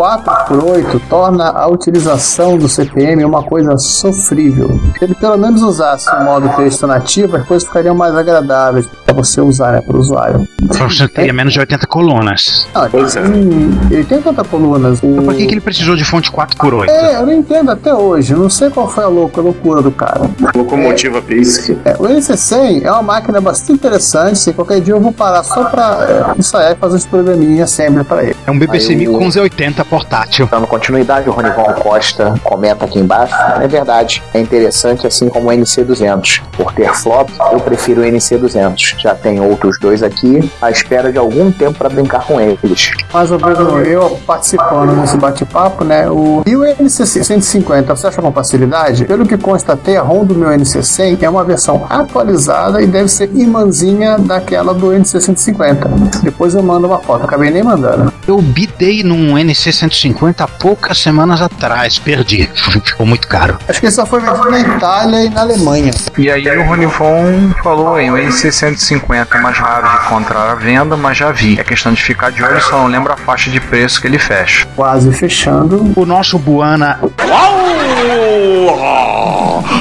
[0.58, 4.68] 4x8 torna a utilização do CPM uma coisa sofrível.
[4.98, 9.14] Se ele pelo menos usasse o modo texto nativo, as coisas ficariam mais agradáveis para
[9.14, 10.46] você usar, né, para o usuário.
[10.62, 12.66] Você teria menos de 80 colunas.
[12.74, 15.00] Não, ele, ele tem tanta colunas.
[15.02, 15.06] O...
[15.06, 16.88] Então por que, que ele precisou de fonte 4x8?
[16.88, 18.32] É, eu não entendo até hoje.
[18.32, 20.22] Eu não sei qual foi a louca, a loucura do cara.
[20.54, 21.78] Locomotiva Basic.
[21.84, 24.38] É, o NC100 é uma máquina bastante interessante.
[24.38, 28.04] Se qualquer dia eu vou parar só para é, ensaiar e fazer uns programinhas sempre
[28.04, 28.36] para ele.
[28.46, 30.33] É um 1000 o- com Z80 portátil.
[30.34, 30.48] Ótimo.
[30.50, 33.34] Dando continuidade, o Ronival Costa comenta aqui embaixo.
[33.60, 36.42] É verdade, é interessante assim como o NC200.
[36.56, 38.98] Por ter flop, eu prefiro o NC200.
[38.98, 42.92] Já tem outros dois aqui à espera de algum tempo para brincar com eles.
[43.12, 43.38] Mas, ô
[43.84, 46.08] eu participando desse bate-papo, né?
[46.10, 46.42] O...
[46.46, 49.04] E o NC150, você acha com facilidade?
[49.04, 53.30] Pelo que constatei, a ROM do meu NC100 é uma versão atualizada e deve ser
[53.34, 56.22] irmãzinha daquela do NC150.
[56.22, 58.12] Depois eu mando uma foto, acabei nem mandando.
[58.26, 61.98] Eu bidei num NC150 50 poucas semanas atrás.
[61.98, 62.48] Perdi.
[62.84, 63.58] Ficou muito caro.
[63.68, 65.92] Acho que ele só foi vendido na Itália e na Alemanha.
[66.16, 70.96] E aí o Ronivon falou aí, o N650 é mais raro de encontrar à venda,
[70.96, 71.58] mas já vi.
[71.60, 74.18] É questão de ficar de olho, só não lembro a faixa de preço que ele
[74.18, 74.66] fecha.
[74.74, 75.92] Quase fechando.
[75.96, 77.00] O nosso Buana...
[77.28, 79.13] Uau!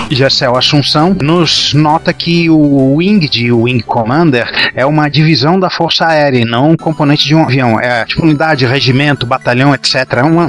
[0.10, 6.06] Gessel Assunção nos nota que o Wing de Wing Commander é uma divisão da Força
[6.06, 7.80] Aérea e não um componente de um avião.
[7.80, 9.96] É tipo unidade, regimento, batalhão, etc.
[10.18, 10.48] É uma,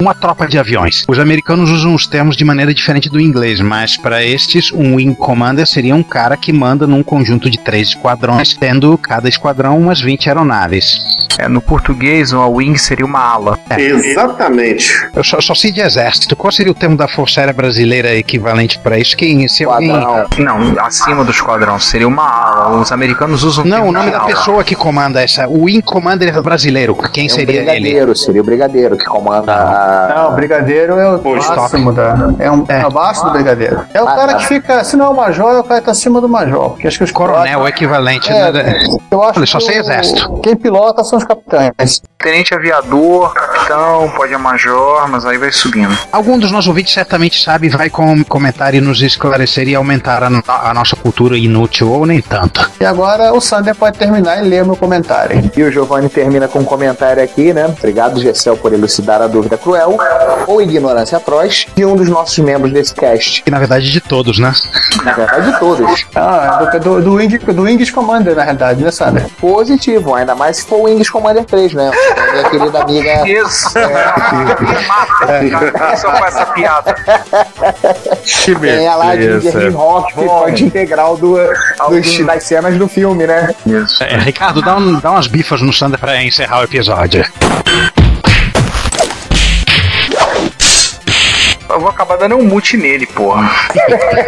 [0.00, 1.04] uma tropa de aviões.
[1.08, 5.14] Os americanos usam os termos de maneira diferente do inglês, mas para estes, um Wing
[5.14, 10.00] Commander seria um cara que manda num conjunto de três esquadrões, tendo cada esquadrão umas
[10.00, 10.98] 20 aeronaves.
[11.38, 13.58] É, no português, uma wing seria uma ala.
[13.78, 15.08] Exatamente.
[15.14, 16.36] Eu só, só sei de exército.
[16.36, 19.16] Qual seria o termo da Força Aérea Brasileira equivalente para isso?
[19.16, 19.46] Quem?
[19.48, 19.88] Se alguém...
[20.38, 22.76] Não, acima do esquadrão, seria uma ala.
[22.80, 24.26] Os americanos usam Não, o nome da ala.
[24.26, 25.46] pessoa que comanda essa.
[25.48, 26.94] O Wing Commander brasileiro.
[27.12, 27.64] Quem É um seria ele?
[27.70, 30.14] brigadeiro, seria o brigadeiro que comanda a.
[30.14, 32.14] Não, o brigadeiro é o máximo da.
[32.38, 32.80] É, um, é.
[32.82, 33.80] abaixo do brigadeiro.
[33.94, 34.38] É o Ah, cara tá.
[34.38, 34.84] que fica.
[34.84, 36.70] Se não é o major, é o cara que tá acima do major.
[36.70, 38.30] Porque acho que os Coronel, o equivalente.
[38.32, 38.82] É, né?
[39.10, 40.40] Eu acho Olha, só que sei o- exército.
[40.42, 42.00] Quem pilota são os capitães.
[42.18, 45.96] Tenente aviador, capitão, pode a major, mas aí vai subindo.
[46.12, 50.30] Algum dos nossos ouvintes certamente sabe, vai com comentar e nos esclarecer e aumentar a,
[50.30, 52.68] no- a nossa cultura inútil ou nem tanto.
[52.80, 55.50] E agora o Sander pode terminar e ler o meu comentário.
[55.56, 57.66] E o Giovanni termina com um comentário aqui, né?
[57.66, 59.96] Obrigado, Gessel, por elucidar a dúvida cruel
[60.46, 63.42] ou ignorância atroz de um dos nossos membros desse cast.
[63.42, 64.52] Que na verdade de todos, né?
[65.04, 66.06] Na verdade, de todos.
[66.14, 69.26] Ah, do, do, do, Wing, do Wings Commander, na realidade, né, Sander?
[69.40, 71.90] Positivo, ainda mais se for o Wings Commander 3, né?
[72.32, 73.28] Minha querida amiga.
[73.28, 73.70] Isso!
[74.88, 75.96] Mata!
[75.96, 76.94] Só com essa piada.
[78.24, 79.26] Que Tem a lá de.
[79.38, 81.36] Guilherme Rock, que parte integral do,
[81.88, 83.54] dos- das cenas do filme, né?
[83.66, 84.02] Isso.
[84.04, 87.24] É, Ricardo, dá, um- dá umas bifas no Sander pra encerrar o episódio.
[91.72, 93.50] Eu vou acabar dando um mute nele, porra.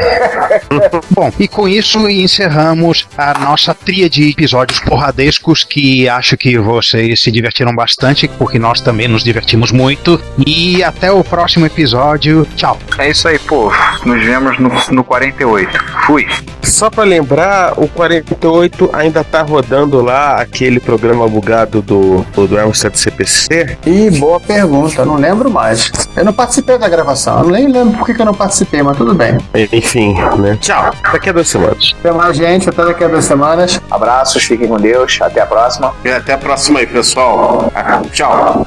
[1.10, 7.20] Bom, e com isso encerramos a nossa tria de episódios porradescos que acho que vocês
[7.20, 10.18] se divertiram bastante, porque nós também nos divertimos muito.
[10.46, 12.46] E até o próximo episódio.
[12.56, 12.78] Tchau.
[12.98, 13.70] É isso aí, pô.
[14.04, 15.84] Nos vemos no, no 48.
[16.06, 16.26] Fui.
[16.62, 22.58] Só pra lembrar, o 48 ainda tá rodando lá aquele programa bugado do, do, do
[22.58, 23.76] Elmstead CPC.
[23.86, 25.90] Ih, boa pergunta, não lembro mais.
[26.16, 28.96] Eu não participei da gravação, eu nem lembro por que que eu não participei, mas
[28.96, 29.38] tudo bem.
[29.72, 30.56] Enfim, né?
[30.60, 30.92] Tchau.
[31.12, 31.94] Daqui a duas semanas.
[31.98, 33.80] Até mais, gente, até daqui a duas semanas.
[33.90, 35.92] Abraços, fiquem com Deus, até a próxima.
[36.04, 37.72] E até a próxima aí, pessoal.
[38.12, 38.66] Tchau.